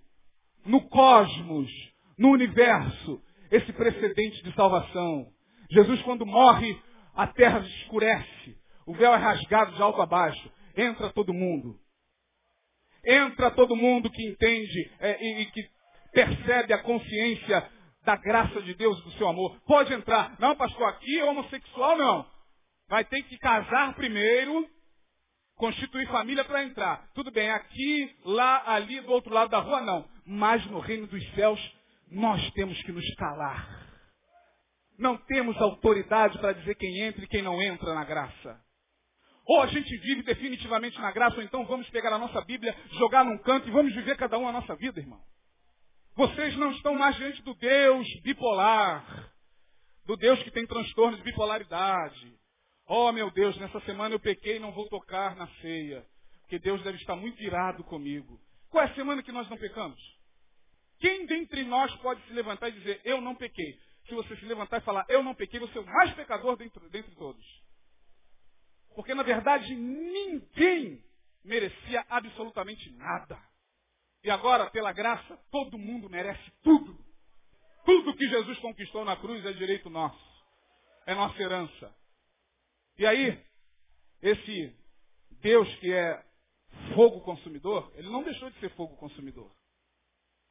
no 0.64 0.88
cosmos, 0.88 1.70
no 2.18 2.30
universo, 2.30 3.22
esse 3.50 3.72
precedente 3.72 4.42
de 4.42 4.52
salvação. 4.54 5.26
Jesus, 5.70 6.02
quando 6.02 6.26
morre, 6.26 6.78
a 7.14 7.26
terra 7.28 7.60
escurece, 7.60 8.58
o 8.86 8.94
véu 8.94 9.14
é 9.14 9.16
rasgado 9.16 9.72
de 9.72 9.82
alto 9.82 10.02
a 10.02 10.06
baixo, 10.06 10.52
entra 10.76 11.10
todo 11.12 11.32
mundo. 11.32 11.78
Entra 13.04 13.50
todo 13.52 13.76
mundo 13.76 14.10
que 14.10 14.28
entende 14.28 14.90
é, 14.98 15.24
e, 15.24 15.42
e 15.42 15.46
que 15.46 15.68
percebe 16.12 16.72
a 16.72 16.82
consciência 16.82 17.70
da 18.04 18.16
graça 18.16 18.62
de 18.62 18.74
Deus 18.74 19.00
do 19.02 19.12
seu 19.12 19.28
amor. 19.28 19.60
Pode 19.66 19.92
entrar. 19.92 20.36
Não, 20.38 20.56
pastor, 20.56 20.88
aqui 20.88 21.18
é 21.18 21.24
homossexual, 21.24 21.96
não. 21.96 22.26
Vai 22.88 23.04
ter 23.04 23.22
que 23.22 23.38
casar 23.38 23.94
primeiro, 23.94 24.66
constituir 25.56 26.08
família 26.08 26.44
para 26.44 26.64
entrar. 26.64 27.08
Tudo 27.14 27.30
bem, 27.30 27.50
aqui, 27.50 28.16
lá, 28.24 28.62
ali, 28.66 29.00
do 29.00 29.12
outro 29.12 29.32
lado 29.32 29.50
da 29.50 29.60
rua, 29.60 29.80
não. 29.82 30.08
Mas 30.26 30.64
no 30.66 30.80
reino 30.80 31.06
dos 31.06 31.34
céus, 31.34 31.60
nós 32.10 32.50
temos 32.52 32.80
que 32.82 32.92
nos 32.92 33.14
calar. 33.14 33.88
Não 34.98 35.16
temos 35.16 35.56
autoridade 35.60 36.38
para 36.38 36.52
dizer 36.52 36.74
quem 36.74 37.00
entra 37.00 37.24
e 37.24 37.28
quem 37.28 37.42
não 37.42 37.62
entra 37.62 37.94
na 37.94 38.04
graça. 38.04 38.60
Ou 39.46 39.62
a 39.62 39.66
gente 39.66 39.96
vive 39.98 40.22
definitivamente 40.22 41.00
na 41.00 41.10
graça, 41.10 41.36
ou 41.36 41.42
então 41.42 41.64
vamos 41.64 41.88
pegar 41.90 42.12
a 42.12 42.18
nossa 42.18 42.40
Bíblia, 42.42 42.76
jogar 42.98 43.24
num 43.24 43.38
canto 43.38 43.68
e 43.68 43.72
vamos 43.72 43.94
viver 43.94 44.16
cada 44.16 44.38
um 44.38 44.46
a 44.46 44.52
nossa 44.52 44.76
vida, 44.76 45.00
irmão. 45.00 45.20
Vocês 46.14 46.56
não 46.56 46.70
estão 46.72 46.94
mais 46.94 47.16
diante 47.16 47.40
do 47.42 47.54
Deus 47.54 48.06
bipolar, 48.22 49.32
do 50.04 50.16
Deus 50.16 50.42
que 50.42 50.50
tem 50.50 50.66
transtorno 50.66 51.16
de 51.16 51.22
bipolaridade. 51.22 52.38
Oh, 52.86 53.12
meu 53.12 53.30
Deus, 53.30 53.56
nessa 53.58 53.80
semana 53.80 54.14
eu 54.14 54.20
pequei 54.20 54.56
e 54.56 54.60
não 54.60 54.72
vou 54.72 54.88
tocar 54.88 55.36
na 55.36 55.46
ceia, 55.60 56.04
porque 56.40 56.58
Deus 56.58 56.82
deve 56.82 56.98
estar 56.98 57.14
muito 57.14 57.40
irado 57.42 57.84
comigo. 57.84 58.40
Qual 58.68 58.84
é 58.84 58.88
a 58.90 58.94
semana 58.94 59.22
que 59.22 59.32
nós 59.32 59.48
não 59.48 59.56
pecamos? 59.56 60.00
Quem 60.98 61.26
dentre 61.26 61.64
nós 61.64 61.94
pode 61.96 62.20
se 62.26 62.32
levantar 62.32 62.68
e 62.68 62.72
dizer, 62.72 63.00
eu 63.04 63.20
não 63.20 63.34
pequei? 63.34 63.78
Se 64.08 64.14
você 64.14 64.36
se 64.36 64.44
levantar 64.44 64.78
e 64.78 64.84
falar, 64.84 65.06
eu 65.08 65.22
não 65.22 65.34
pequei, 65.34 65.60
você 65.60 65.78
é 65.78 65.80
o 65.80 65.86
mais 65.86 66.12
pecador 66.14 66.56
dentre, 66.56 66.88
dentre 66.88 67.14
todos. 67.14 67.44
Porque, 68.94 69.14
na 69.14 69.22
verdade, 69.22 69.74
ninguém 69.74 71.02
merecia 71.44 72.04
absolutamente 72.08 72.90
nada. 72.96 73.38
E 74.22 74.30
agora, 74.30 74.70
pela 74.70 74.92
graça, 74.92 75.36
todo 75.50 75.78
mundo 75.78 76.10
merece 76.10 76.50
tudo. 76.62 76.98
Tudo 77.84 78.16
que 78.16 78.28
Jesus 78.28 78.58
conquistou 78.58 79.04
na 79.04 79.16
cruz 79.16 79.44
é 79.44 79.52
direito 79.52 79.88
nosso. 79.88 80.44
É 81.06 81.14
nossa 81.14 81.40
herança. 81.40 81.94
E 82.98 83.06
aí, 83.06 83.42
esse 84.20 84.76
Deus 85.40 85.74
que 85.76 85.92
é 85.92 86.22
fogo 86.94 87.20
consumidor, 87.22 87.90
ele 87.94 88.10
não 88.10 88.22
deixou 88.22 88.50
de 88.50 88.58
ser 88.60 88.70
fogo 88.76 88.96
consumidor. 88.96 89.50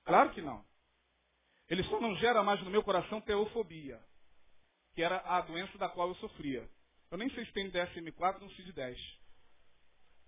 Claro 0.04 0.32
que 0.32 0.42
não. 0.42 0.66
Ele 1.70 1.84
só 1.84 2.00
não 2.00 2.16
gera 2.16 2.42
mais 2.42 2.62
no 2.64 2.72
meu 2.72 2.84
coração 2.84 3.22
teofobia, 3.22 4.04
que 4.96 5.04
era 5.04 5.18
a 5.20 5.42
doença 5.42 5.78
da 5.78 5.88
qual 5.88 6.08
eu 6.10 6.16
sofria. 6.16 6.68
Eu 7.12 7.18
nem 7.18 7.30
sei 7.30 7.46
se 7.46 7.54
tem 7.54 7.70
DSM-4 7.70 8.40
no 8.40 8.50
CID-10. 8.50 9.19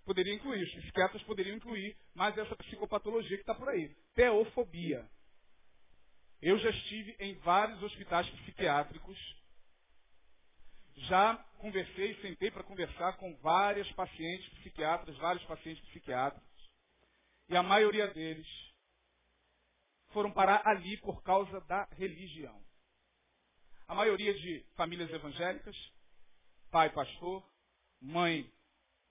Poderia 0.06 0.34
incluir, 0.34 0.64
os 0.64 0.74
psiquiatras 0.74 1.22
poderiam 1.24 1.56
incluir 1.56 1.96
mais 2.14 2.38
essa 2.38 2.56
psicopatologia 2.56 3.38
que 3.38 3.44
está 3.44 3.54
por 3.54 3.70
aí. 3.70 3.96
Teofobia. 4.16 5.08
Eu 6.42 6.58
já 6.58 6.70
estive 6.72 7.16
em 7.20 7.36
vários 7.40 7.82
hospitais 7.84 8.28
psiquiátricos. 8.30 9.18
Já 10.96 11.36
conversei, 11.60 12.16
sentei 12.22 12.50
para 12.50 12.64
conversar 12.64 13.14
com 13.18 13.36
várias 13.38 13.90
pacientes 13.92 14.50
psiquiatras, 14.60 15.16
vários 15.18 15.44
pacientes 15.46 15.84
psiquiátricos. 15.90 16.50
E 17.48 17.56
a 17.56 17.62
maioria 17.62 18.08
deles 18.08 18.48
foram 20.10 20.32
parar 20.32 20.68
ali 20.68 20.98
por 20.98 21.22
causa 21.24 21.62
da 21.62 21.88
religião. 21.92 22.60
A 23.88 23.94
maioria 23.94 24.34
de 24.34 24.66
famílias 24.76 25.10
evangélicas, 25.12 25.76
pai 26.72 26.90
pastor, 26.92 27.46
mãe 28.02 28.52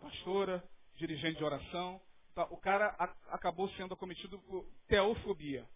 pastora, 0.00 0.64
dirigente 1.00 1.38
de 1.38 1.44
oração, 1.44 2.00
tá, 2.34 2.44
o 2.50 2.56
cara 2.56 2.88
acabou 3.28 3.68
sendo 3.70 3.94
acometido 3.94 4.38
por 4.40 4.64
teofobia, 4.86 5.66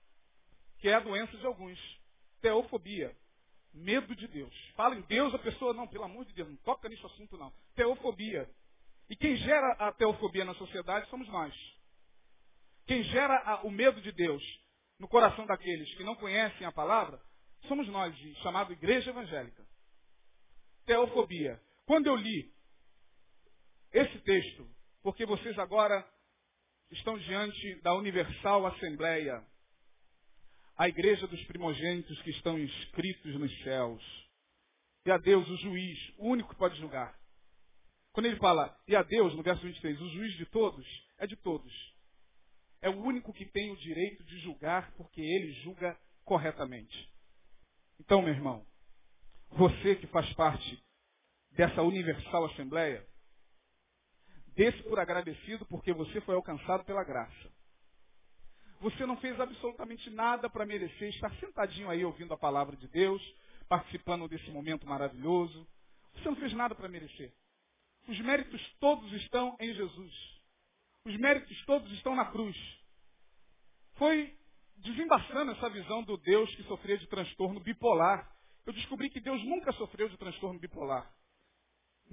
que 0.78 0.88
é 0.88 0.94
a 0.94 1.00
doença 1.00 1.36
de 1.36 1.46
alguns. 1.46 1.78
Teofobia, 2.40 3.16
medo 3.72 4.14
de 4.14 4.28
Deus. 4.28 4.54
Fala 4.76 4.94
em 4.94 5.00
Deus, 5.02 5.34
a 5.34 5.38
pessoa, 5.38 5.72
não, 5.72 5.88
pelo 5.88 6.04
amor 6.04 6.26
de 6.26 6.34
Deus, 6.34 6.48
não 6.48 6.56
toca 6.58 6.88
nesse 6.88 7.04
assunto 7.06 7.38
não. 7.38 7.52
Teofobia. 7.74 8.48
E 9.08 9.16
quem 9.16 9.36
gera 9.36 9.72
a 9.78 9.92
teofobia 9.92 10.44
na 10.44 10.54
sociedade 10.54 11.08
somos 11.08 11.26
nós. 11.28 11.54
Quem 12.86 13.02
gera 13.04 13.34
a, 13.44 13.62
o 13.62 13.70
medo 13.70 14.00
de 14.00 14.12
Deus 14.12 14.42
no 14.98 15.08
coração 15.08 15.46
daqueles 15.46 15.92
que 15.94 16.04
não 16.04 16.14
conhecem 16.16 16.66
a 16.66 16.72
palavra, 16.72 17.20
somos 17.66 17.88
nós, 17.88 18.14
chamado 18.42 18.72
Igreja 18.72 19.10
Evangélica. 19.10 19.66
Teofobia. 20.84 21.60
Quando 21.86 22.06
eu 22.06 22.14
li 22.14 22.52
esse 23.92 24.18
texto, 24.20 24.73
porque 25.04 25.24
vocês 25.24 25.56
agora 25.56 26.04
estão 26.90 27.16
diante 27.16 27.80
da 27.82 27.94
Universal 27.94 28.66
Assembleia, 28.66 29.40
a 30.76 30.88
igreja 30.88 31.28
dos 31.28 31.44
primogênitos 31.44 32.20
que 32.22 32.30
estão 32.30 32.58
inscritos 32.58 33.38
nos 33.38 33.62
céus. 33.62 34.02
E 35.06 35.12
a 35.12 35.18
Deus, 35.18 35.48
o 35.48 35.56
juiz, 35.58 35.98
o 36.18 36.30
único 36.30 36.48
que 36.48 36.58
pode 36.58 36.76
julgar. 36.80 37.16
Quando 38.12 38.26
ele 38.26 38.36
fala, 38.36 38.76
e 38.88 38.96
a 38.96 39.02
Deus, 39.04 39.32
no 39.34 39.44
verso 39.44 39.62
23, 39.62 40.00
o 40.00 40.08
juiz 40.08 40.34
de 40.38 40.46
todos, 40.46 40.84
é 41.18 41.26
de 41.28 41.36
todos 41.36 41.94
é 42.84 42.90
o 42.90 43.02
único 43.02 43.32
que 43.32 43.46
tem 43.46 43.70
o 43.70 43.76
direito 43.78 44.22
de 44.24 44.40
julgar, 44.40 44.92
porque 44.98 45.18
ele 45.18 45.54
julga 45.62 45.98
corretamente. 46.22 47.10
Então, 47.98 48.20
meu 48.20 48.34
irmão, 48.34 48.66
você 49.48 49.96
que 49.96 50.06
faz 50.08 50.30
parte 50.34 50.78
dessa 51.52 51.80
universal 51.80 52.44
assembleia, 52.44 53.02
desse 54.54 54.82
por 54.84 54.98
agradecido 54.98 55.64
porque 55.66 55.92
você 55.92 56.20
foi 56.22 56.34
alcançado 56.34 56.84
pela 56.84 57.04
graça. 57.04 57.52
Você 58.80 59.06
não 59.06 59.16
fez 59.16 59.38
absolutamente 59.40 60.10
nada 60.10 60.50
para 60.50 60.66
merecer 60.66 61.08
estar 61.08 61.34
sentadinho 61.36 61.88
aí 61.88 62.04
ouvindo 62.04 62.34
a 62.34 62.38
palavra 62.38 62.76
de 62.76 62.86
Deus, 62.88 63.22
participando 63.68 64.28
desse 64.28 64.50
momento 64.50 64.86
maravilhoso. 64.86 65.66
Você 66.14 66.28
não 66.28 66.36
fez 66.36 66.52
nada 66.52 66.74
para 66.74 66.88
merecer. 66.88 67.32
Os 68.06 68.20
méritos 68.20 68.60
todos 68.80 69.10
estão 69.12 69.56
em 69.58 69.72
Jesus. 69.72 70.12
Os 71.06 71.16
méritos 71.16 71.64
todos 71.64 71.90
estão 71.92 72.14
na 72.14 72.26
cruz. 72.26 72.56
Foi 73.94 74.36
desembaçando 74.76 75.52
essa 75.52 75.70
visão 75.70 76.02
do 76.02 76.16
Deus 76.18 76.54
que 76.54 76.62
sofria 76.64 76.98
de 76.98 77.06
transtorno 77.06 77.60
bipolar. 77.60 78.30
Eu 78.66 78.72
descobri 78.72 79.08
que 79.08 79.20
Deus 79.20 79.42
nunca 79.44 79.72
sofreu 79.72 80.08
de 80.08 80.18
transtorno 80.18 80.58
bipolar. 80.58 81.10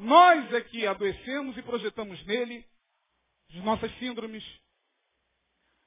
Nós 0.01 0.51
é 0.51 0.61
que 0.61 0.87
adoecemos 0.87 1.55
e 1.55 1.61
projetamos 1.61 2.25
nele 2.25 2.65
as 3.51 3.63
nossas 3.63 3.91
síndromes, 3.99 4.43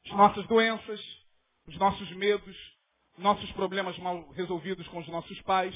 as 0.07 0.13
nossas 0.13 0.47
doenças, 0.47 1.01
os 1.67 1.77
nossos 1.79 2.09
medos, 2.13 2.57
nossos 3.19 3.51
problemas 3.53 3.99
mal 3.99 4.31
resolvidos 4.31 4.87
com 4.87 4.99
os 4.99 5.09
nossos 5.09 5.43
pais. 5.43 5.75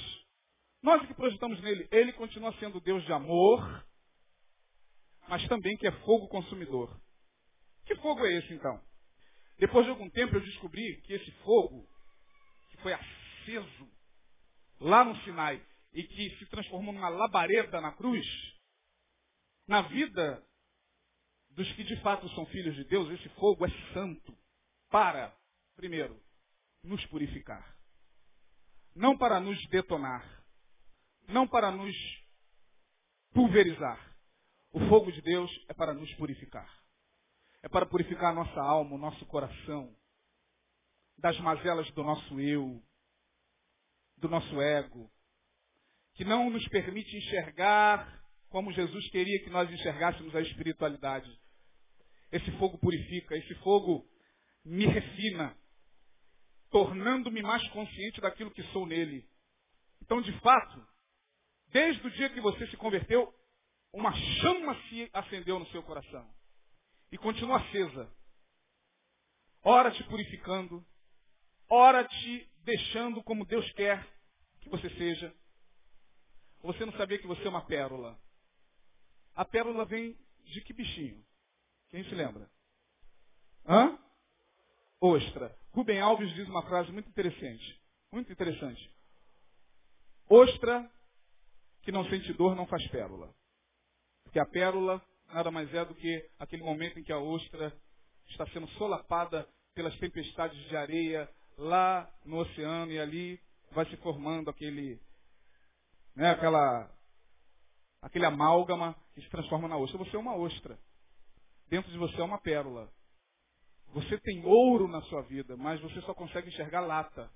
Nós 0.81 1.03
é 1.03 1.07
que 1.09 1.15
projetamos 1.15 1.61
nele. 1.63 1.89
Ele 1.91 2.13
continua 2.13 2.55
sendo 2.61 2.81
Deus 2.81 3.05
de 3.07 3.13
amor, 3.13 3.85
mas 5.27 5.45
também 5.49 5.77
que 5.77 5.89
é 5.89 5.93
fogo 6.03 6.29
consumidor. 6.29 6.97
Que 7.87 7.97
fogo 7.97 8.25
é 8.25 8.35
esse, 8.35 8.55
então? 8.55 8.81
Depois 9.59 9.85
de 9.85 9.91
algum 9.91 10.09
tempo 10.11 10.37
eu 10.37 10.41
descobri 10.43 11.01
que 11.03 11.13
esse 11.13 11.33
fogo, 11.43 11.89
que 12.71 12.77
foi 12.83 12.93
aceso 12.93 13.91
lá 14.79 15.05
no 15.05 15.17
Sinai, 15.25 15.61
e 15.93 16.03
que 16.03 16.37
se 16.39 16.47
transformou 16.47 16.93
numa 16.93 17.09
labareda 17.09 17.81
na 17.81 17.93
cruz, 17.93 18.27
na 19.67 19.83
vida 19.83 20.45
dos 21.51 21.71
que 21.73 21.85
de 21.85 22.01
fato 22.03 22.29
são 22.31 22.47
filhos 22.47 22.75
de 22.77 22.85
Deus, 22.85 23.11
esse 23.11 23.29
fogo 23.31 23.67
é 23.67 23.71
santo 23.93 24.37
para, 24.91 25.37
primeiro, 25.75 26.21
nos 26.83 27.05
purificar. 27.07 27.77
Não 28.95 29.17
para 29.17 29.41
nos 29.41 29.59
detonar. 29.69 30.25
Não 31.29 31.47
para 31.47 31.71
nos 31.71 31.95
pulverizar. 33.33 34.17
O 34.73 34.81
fogo 34.89 35.11
de 35.11 35.21
Deus 35.21 35.51
é 35.69 35.75
para 35.75 35.93
nos 35.93 36.13
purificar. 36.15 36.69
É 37.63 37.69
para 37.69 37.87
purificar 37.87 38.31
a 38.31 38.35
nossa 38.35 38.61
alma, 38.61 38.95
o 38.95 38.99
nosso 38.99 39.27
coração, 39.27 39.95
das 41.19 41.39
mazelas 41.41 41.91
do 41.91 42.05
nosso 42.05 42.41
eu, 42.41 42.81
do 44.17 44.29
nosso 44.29 44.61
ego, 44.61 45.11
que 46.19 46.25
não 46.25 46.51
nos 46.51 46.67
permite 46.67 47.17
enxergar 47.17 48.21
como 48.49 48.73
Jesus 48.73 49.09
queria 49.11 49.39
que 49.45 49.51
nós 49.51 49.71
enxergássemos 49.71 50.35
a 50.35 50.41
espiritualidade. 50.41 51.31
Esse 52.33 52.51
fogo 52.59 52.77
purifica, 52.77 53.37
esse 53.37 53.55
fogo 53.63 54.05
me 54.65 54.85
refina, 54.87 55.57
tornando-me 56.71 57.41
mais 57.41 57.65
consciente 57.69 58.21
daquilo 58.21 58.51
que 58.51 58.65
sou 58.73 58.85
nele. 58.85 59.25
Então, 60.03 60.21
de 60.21 60.33
fato, 60.41 60.85
desde 61.69 62.05
o 62.05 62.11
dia 62.11 62.29
que 62.31 62.41
você 62.41 62.67
se 62.67 62.77
converteu, 62.77 63.33
uma 63.93 64.13
chama 64.13 64.75
se 64.89 65.09
acendeu 65.13 65.61
no 65.61 65.69
seu 65.69 65.85
coração 65.85 66.29
e 67.13 67.17
continua 67.17 67.59
acesa. 67.59 68.13
Ora 69.63 69.93
te 69.93 70.03
purificando, 70.03 70.85
ora 71.71 72.03
te 72.03 72.51
deixando 72.65 73.23
como 73.23 73.47
Deus 73.47 73.71
quer 73.75 74.05
que 74.63 74.69
você 74.69 74.91
seja. 74.97 75.33
Você 76.63 76.85
não 76.85 76.93
sabia 76.95 77.19
que 77.19 77.27
você 77.27 77.45
é 77.45 77.49
uma 77.49 77.65
pérola. 77.65 78.19
A 79.35 79.45
pérola 79.45 79.85
vem 79.85 80.17
de 80.45 80.61
que 80.61 80.73
bichinho? 80.73 81.25
Quem 81.91 82.05
se 82.05 82.15
lembra? 82.15 82.49
Hã? 83.67 83.99
Ostra. 85.01 85.57
Rubem 85.73 86.01
Alves 86.01 86.33
diz 86.35 86.49
uma 86.49 86.63
frase 86.63 86.91
muito 86.91 87.09
interessante. 87.09 87.81
Muito 88.13 88.33
interessante. 88.33 88.91
Ostra 90.29 90.91
que 91.83 91.93
não 91.93 92.05
sente 92.09 92.33
dor 92.33 92.55
não 92.55 92.67
faz 92.67 92.87
pérola. 92.89 93.33
Porque 94.25 94.39
a 94.39 94.47
pérola 94.47 95.03
nada 95.33 95.51
mais 95.51 95.73
é 95.73 95.85
do 95.85 95.95
que 95.95 96.29
aquele 96.39 96.63
momento 96.63 96.99
em 96.99 97.03
que 97.03 97.13
a 97.13 97.19
ostra 97.19 97.73
está 98.29 98.47
sendo 98.49 98.69
solapada 98.71 99.49
pelas 99.75 99.97
tempestades 99.99 100.59
de 100.69 100.77
areia 100.77 101.29
lá 101.57 102.11
no 102.25 102.39
oceano 102.39 102.93
e 102.93 102.99
ali 102.99 103.41
vai 103.73 103.87
se 103.87 103.97
formando 103.99 104.51
aquele, 104.51 105.01
né, 106.19 106.31
aquela, 106.31 106.91
aquele 108.03 108.27
amálgama 108.27 108.97
que 109.15 109.23
se 109.23 109.31
transforma 109.31 109.69
na 109.69 109.77
ostra. 109.77 109.99
Você 109.99 110.17
é 110.17 110.19
uma 110.19 110.35
ostra. 110.35 110.77
Dentro 111.69 111.93
de 111.93 111.97
você 111.97 112.21
é 112.21 112.25
uma 112.25 112.41
pérola. 112.41 112.93
Você 113.95 114.19
tem 114.19 114.45
ouro 114.45 114.89
na 114.89 115.01
sua 115.03 115.23
vida, 115.23 115.57
mas 115.57 115.81
você 115.81 116.01
só 116.03 116.13
consegue 116.13 116.49
enxergar 116.49 116.81
lata. 116.81 117.31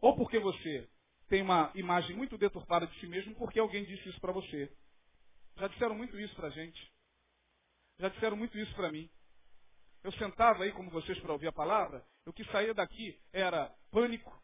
Ou 0.00 0.16
porque 0.16 0.40
você 0.40 0.90
tem 1.28 1.40
uma 1.40 1.70
imagem 1.76 2.16
muito 2.16 2.36
deturpada 2.36 2.84
de 2.84 2.98
si 2.98 3.06
mesmo, 3.06 3.32
porque 3.36 3.60
alguém 3.60 3.84
disse 3.84 4.08
isso 4.08 4.20
para 4.20 4.32
você. 4.32 4.76
Já 5.56 5.68
disseram 5.68 5.94
muito 5.94 6.18
isso 6.18 6.34
para 6.34 6.48
a 6.48 6.50
gente. 6.50 6.92
Já 8.00 8.08
disseram 8.08 8.36
muito 8.36 8.58
isso 8.58 8.74
para 8.74 8.90
mim. 8.90 9.08
Eu 10.02 10.10
sentava 10.14 10.64
aí, 10.64 10.72
como 10.72 10.90
vocês, 10.90 11.18
para 11.20 11.32
ouvir 11.32 11.46
a 11.46 11.52
palavra, 11.52 12.04
o 12.26 12.32
que 12.32 12.44
saía 12.46 12.74
daqui 12.74 13.18
era 13.32 13.72
pânico, 13.92 14.36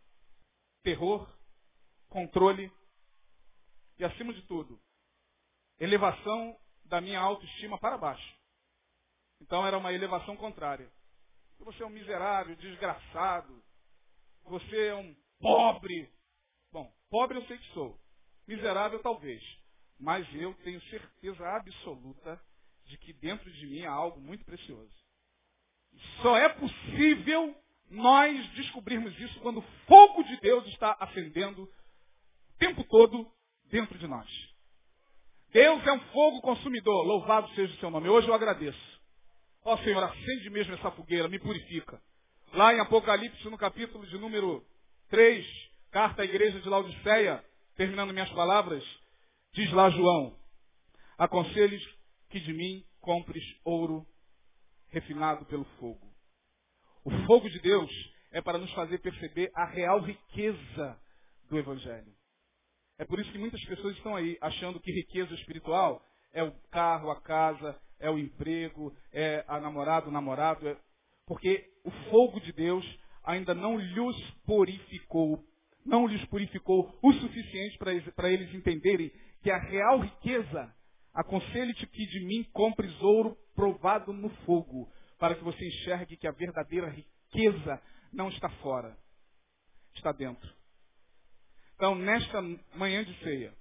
terror, 0.85 1.29
controle 2.09 2.73
e, 4.01 4.05
acima 4.05 4.33
de 4.33 4.41
tudo, 4.47 4.81
elevação 5.79 6.59
da 6.87 7.03
minha 7.03 7.21
autoestima 7.21 7.79
para 7.79 7.99
baixo. 7.99 8.35
Então 9.43 9.67
era 9.67 9.77
uma 9.77 9.93
elevação 9.93 10.37
contrária. 10.37 10.91
Você 11.59 11.83
é 11.83 11.87
um 11.87 11.91
miserável, 11.91 12.57
desgraçado. 12.57 13.63
Você 14.45 14.87
é 14.87 14.95
um 14.95 15.15
pobre. 15.39 16.11
Bom, 16.73 16.91
pobre 17.11 17.37
eu 17.37 17.47
sei 17.47 17.59
que 17.59 17.73
sou. 17.75 18.01
Miserável 18.47 19.03
talvez. 19.03 19.43
Mas 19.99 20.27
eu 20.35 20.55
tenho 20.65 20.81
certeza 20.85 21.47
absoluta 21.47 22.43
de 22.87 22.97
que 22.97 23.13
dentro 23.13 23.53
de 23.53 23.67
mim 23.67 23.85
há 23.85 23.93
algo 23.93 24.19
muito 24.19 24.47
precioso. 24.47 24.99
Só 26.23 26.39
é 26.39 26.49
possível 26.49 27.55
nós 27.91 28.49
descobrirmos 28.53 29.19
isso 29.21 29.39
quando 29.41 29.59
o 29.59 29.71
fogo 29.87 30.23
de 30.23 30.41
Deus 30.41 30.67
está 30.69 30.97
acendendo 30.99 31.65
o 31.65 32.59
tempo 32.59 32.83
todo 32.85 33.31
dentro 33.71 33.99
de 33.99 34.07
nós. 34.07 34.29
Deus 35.53 35.85
é 35.87 35.93
um 35.93 36.01
fogo 36.13 36.41
consumidor, 36.41 37.05
louvado 37.05 37.49
seja 37.55 37.73
o 37.75 37.79
seu 37.79 37.91
nome. 37.91 38.09
Hoje 38.09 38.29
eu 38.29 38.35
agradeço. 38.35 39.01
Ó 39.65 39.77
Senhor, 39.79 40.03
acende 40.03 40.51
mesmo 40.51 40.75
essa 40.75 40.91
fogueira, 40.93 41.29
me 41.29 41.39
purifica. 41.39 42.01
Lá 42.53 42.75
em 42.75 42.81
Apocalipse, 42.81 43.49
no 43.49 43.59
capítulo 43.59 44.07
de 44.07 44.19
número 44.19 44.65
3, 45.09 45.47
carta 45.91 46.23
à 46.23 46.25
igreja 46.25 46.61
de 46.61 46.69
Laodiceia, 46.69 47.45
terminando 47.77 48.13
minhas 48.13 48.31
palavras, 48.31 48.85
diz 49.53 49.71
lá 49.73 49.91
João, 49.91 50.37
aconselhos 51.19 51.83
que 52.29 52.41
de 52.41 52.53
mim 52.53 52.85
compres 53.01 53.45
ouro 53.65 54.07
refinado 54.89 55.45
pelo 55.47 55.65
fogo. 55.79 56.11
O 57.05 57.11
fogo 57.27 57.49
de 57.49 57.59
Deus 57.61 57.91
é 58.31 58.41
para 58.41 58.59
nos 58.59 58.73
fazer 58.73 58.99
perceber 58.99 59.51
a 59.55 59.65
real 59.67 60.01
riqueza 60.01 61.01
do 61.49 61.59
Evangelho. 61.59 62.20
É 63.01 63.05
por 63.07 63.19
isso 63.19 63.33
que 63.33 63.39
muitas 63.39 63.65
pessoas 63.65 63.97
estão 63.97 64.15
aí 64.15 64.37
achando 64.43 64.79
que 64.79 64.93
riqueza 64.93 65.33
espiritual 65.33 66.05
é 66.35 66.43
o 66.43 66.53
carro, 66.71 67.11
a 67.11 67.19
casa, 67.19 67.75
é 67.99 68.11
o 68.11 68.19
emprego, 68.19 68.95
é 69.11 69.43
a 69.49 69.59
namorada, 69.59 70.07
o 70.07 70.13
namorado. 70.13 70.69
É... 70.69 70.77
Porque 71.27 71.73
o 71.83 71.91
fogo 72.11 72.39
de 72.41 72.53
Deus 72.53 72.85
ainda 73.25 73.55
não 73.55 73.79
lhes 73.79 74.31
purificou, 74.45 75.43
não 75.83 76.07
lhes 76.07 76.23
purificou 76.27 76.95
o 77.03 77.13
suficiente 77.15 77.79
para 77.79 78.31
eles 78.31 78.55
entenderem 78.55 79.11
que 79.43 79.51
a 79.51 79.57
real 79.57 80.01
riqueza, 80.01 80.71
aconselhe-te 81.15 81.87
que 81.87 82.07
de 82.07 82.27
mim 82.27 82.45
compres 82.53 82.95
ouro 83.01 83.35
provado 83.55 84.13
no 84.13 84.29
fogo, 84.45 84.93
para 85.19 85.35
que 85.35 85.43
você 85.43 85.67
enxergue 85.67 86.19
que 86.19 86.29
a 86.29 86.33
verdadeira 86.33 86.91
riqueza 86.91 87.81
não 88.13 88.29
está 88.29 88.51
fora, 88.61 88.95
está 89.95 90.13
dentro. 90.13 90.60
Então, 91.81 91.95
nesta 91.95 92.43
manhã 92.75 93.03
de 93.03 93.19
ceia, 93.25 93.57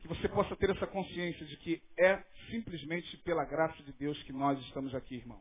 que 0.00 0.08
você 0.08 0.28
possa 0.28 0.56
ter 0.56 0.68
essa 0.68 0.84
consciência 0.88 1.46
de 1.46 1.56
que 1.58 1.80
é 1.96 2.16
simplesmente 2.50 3.16
pela 3.18 3.44
graça 3.44 3.80
de 3.84 3.92
Deus 3.92 4.20
que 4.24 4.32
nós 4.32 4.58
estamos 4.66 4.92
aqui, 4.96 5.14
irmão. 5.14 5.40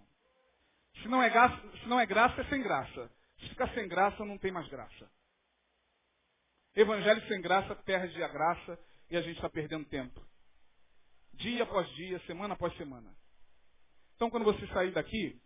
Se 1.02 1.08
não 1.08 1.24
é 1.24 1.32
graça, 1.32 1.60
se 1.80 1.88
não 1.88 2.00
é, 2.00 2.06
graça, 2.06 2.42
é 2.42 2.46
sem 2.46 2.62
graça. 2.62 3.12
Se 3.40 3.50
ficar 3.50 3.74
sem 3.74 3.88
graça, 3.88 4.24
não 4.24 4.38
tem 4.38 4.52
mais 4.52 4.68
graça. 4.68 5.12
Evangelho 6.76 7.28
sem 7.28 7.42
graça 7.42 7.76
perde 7.78 8.22
a 8.22 8.28
graça 8.28 8.80
e 9.10 9.18
a 9.18 9.24
gente 9.24 9.38
está 9.38 9.50
perdendo 9.50 9.90
tempo. 9.90 10.24
Dia 11.34 11.64
após 11.64 11.90
dia, 11.96 12.20
semana 12.28 12.54
após 12.54 12.72
semana. 12.78 13.12
Então, 14.16 14.30
quando 14.30 14.44
você 14.44 14.68
sair 14.68 14.92
daqui, 14.92 15.42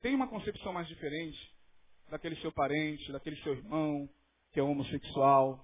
tem 0.00 0.14
uma 0.14 0.28
concepção 0.28 0.72
mais 0.72 0.88
diferente 0.88 1.38
daquele 2.08 2.36
seu 2.36 2.50
parente, 2.52 3.12
daquele 3.12 3.36
seu 3.42 3.52
irmão 3.52 4.08
que 4.56 4.60
é 4.60 4.62
homossexual, 4.62 5.62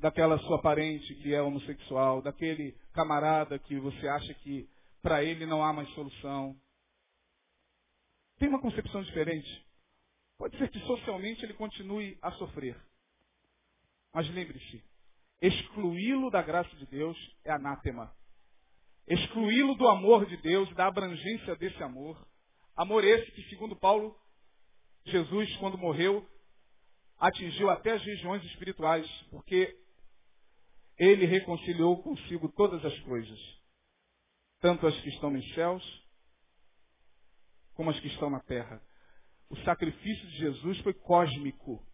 daquela 0.00 0.38
sua 0.38 0.62
parente 0.62 1.14
que 1.16 1.34
é 1.34 1.42
homossexual, 1.42 2.22
daquele 2.22 2.72
camarada 2.94 3.58
que 3.58 3.78
você 3.78 4.08
acha 4.08 4.32
que 4.32 4.66
para 5.02 5.22
ele 5.22 5.44
não 5.44 5.62
há 5.62 5.74
mais 5.74 5.86
solução. 5.90 6.58
Tem 8.38 8.48
uma 8.48 8.62
concepção 8.62 9.02
diferente. 9.02 9.62
Pode 10.38 10.56
ser 10.56 10.70
que 10.70 10.80
socialmente 10.86 11.44
ele 11.44 11.52
continue 11.52 12.18
a 12.22 12.32
sofrer. 12.32 12.82
Mas 14.10 14.26
lembre-se, 14.30 14.82
excluí-lo 15.42 16.30
da 16.30 16.40
graça 16.40 16.74
de 16.76 16.86
Deus 16.86 17.18
é 17.44 17.52
anátema. 17.52 18.10
Excluí-lo 19.06 19.74
do 19.74 19.86
amor 19.86 20.24
de 20.24 20.38
Deus, 20.38 20.74
da 20.76 20.86
abrangência 20.86 21.54
desse 21.56 21.82
amor. 21.82 22.26
Amor 22.74 23.04
esse 23.04 23.30
que, 23.32 23.42
segundo 23.50 23.76
Paulo, 23.76 24.18
Jesus, 25.04 25.54
quando 25.58 25.76
morreu, 25.76 26.26
atingiu 27.18 27.70
até 27.70 27.92
as 27.92 28.02
regiões 28.02 28.44
espirituais, 28.44 29.06
porque 29.30 29.76
ele 30.98 31.26
reconciliou 31.26 32.02
consigo 32.02 32.50
todas 32.52 32.84
as 32.84 32.98
coisas, 33.00 33.38
tanto 34.60 34.86
as 34.86 34.98
que 35.00 35.08
estão 35.10 35.30
nos 35.30 35.54
céus, 35.54 36.06
como 37.74 37.90
as 37.90 38.00
que 38.00 38.08
estão 38.08 38.30
na 38.30 38.40
terra. 38.40 38.82
O 39.48 39.56
sacrifício 39.58 40.26
de 40.28 40.38
Jesus 40.38 40.78
foi 40.80 40.94
cósmico. 40.94 41.84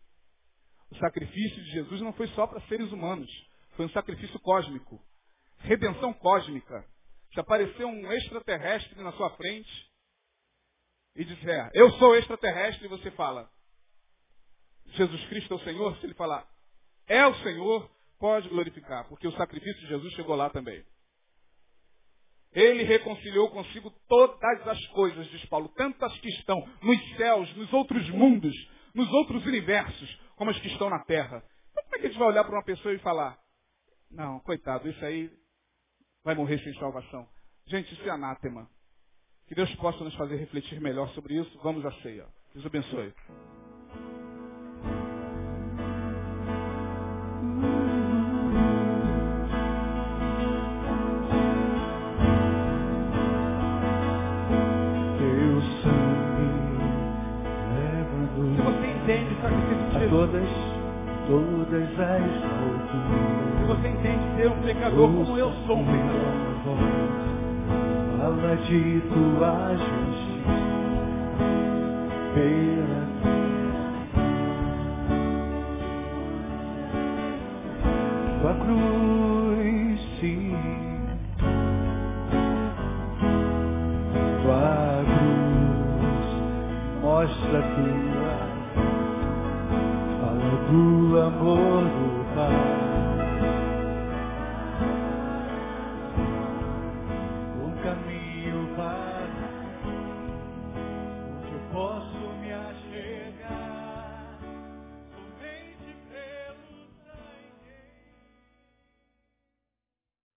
O 0.90 0.96
sacrifício 0.96 1.62
de 1.64 1.70
Jesus 1.70 2.00
não 2.00 2.12
foi 2.12 2.28
só 2.28 2.46
para 2.46 2.60
seres 2.68 2.90
humanos, 2.92 3.30
foi 3.76 3.86
um 3.86 3.90
sacrifício 3.90 4.38
cósmico. 4.40 5.02
Redenção 5.58 6.12
cósmica. 6.12 6.86
Se 7.32 7.40
aparecer 7.40 7.84
um 7.84 8.12
extraterrestre 8.12 9.02
na 9.02 9.12
sua 9.12 9.30
frente 9.36 9.90
e 11.16 11.24
disser, 11.24 11.70
eu 11.74 11.90
sou 11.92 12.14
extraterrestre, 12.16 12.84
e 12.84 12.88
você 12.88 13.10
fala, 13.12 13.50
Jesus 14.96 15.24
Cristo 15.26 15.54
é 15.54 15.56
o 15.56 15.60
Senhor, 15.60 15.96
se 15.98 16.06
ele 16.06 16.14
falar, 16.14 16.46
é 17.06 17.26
o 17.26 17.34
Senhor, 17.36 17.90
pode 18.18 18.48
glorificar, 18.48 19.08
porque 19.08 19.26
o 19.26 19.32
sacrifício 19.32 19.80
de 19.80 19.88
Jesus 19.88 20.12
chegou 20.14 20.36
lá 20.36 20.50
também. 20.50 20.84
Ele 22.52 22.82
reconciliou 22.82 23.50
consigo 23.50 23.90
todas 24.06 24.68
as 24.68 24.86
coisas, 24.88 25.26
diz 25.30 25.44
Paulo, 25.46 25.68
tantas 25.70 26.16
que 26.18 26.28
estão 26.28 26.60
nos 26.82 27.16
céus, 27.16 27.56
nos 27.56 27.72
outros 27.72 28.08
mundos, 28.10 28.54
nos 28.94 29.10
outros 29.10 29.44
universos, 29.46 30.20
como 30.36 30.50
as 30.50 30.58
que 30.58 30.68
estão 30.68 30.90
na 30.90 31.02
terra. 31.04 31.42
Então 31.70 31.84
como 31.84 31.96
é 31.96 31.98
que 31.98 32.06
a 32.06 32.08
gente 32.10 32.18
vai 32.18 32.28
olhar 32.28 32.44
para 32.44 32.54
uma 32.54 32.64
pessoa 32.64 32.94
e 32.94 32.98
falar, 32.98 33.38
não, 34.10 34.38
coitado, 34.40 34.88
isso 34.88 35.02
aí 35.04 35.30
vai 36.22 36.34
morrer 36.34 36.58
sem 36.62 36.74
salvação. 36.74 37.26
Gente, 37.66 37.92
isso 37.94 38.02
é 38.02 38.10
anátema. 38.10 38.68
Que 39.46 39.54
Deus 39.54 39.74
possa 39.76 40.04
nos 40.04 40.14
fazer 40.14 40.36
refletir 40.36 40.80
melhor 40.80 41.08
sobre 41.10 41.34
isso. 41.34 41.58
Vamos 41.62 41.84
à 41.84 41.92
ceia. 42.02 42.26
Deus 42.54 42.66
abençoe. 42.66 43.14
Pecador 64.74 65.12
como 65.12 65.36
eu 65.36 65.52
sou 65.66 65.76
um 65.76 65.84
pecador. 65.84 66.78
Fala 68.18 68.56
de 68.56 69.02
tua 69.12 69.76
justiça 69.76 70.72
pela 72.34 73.11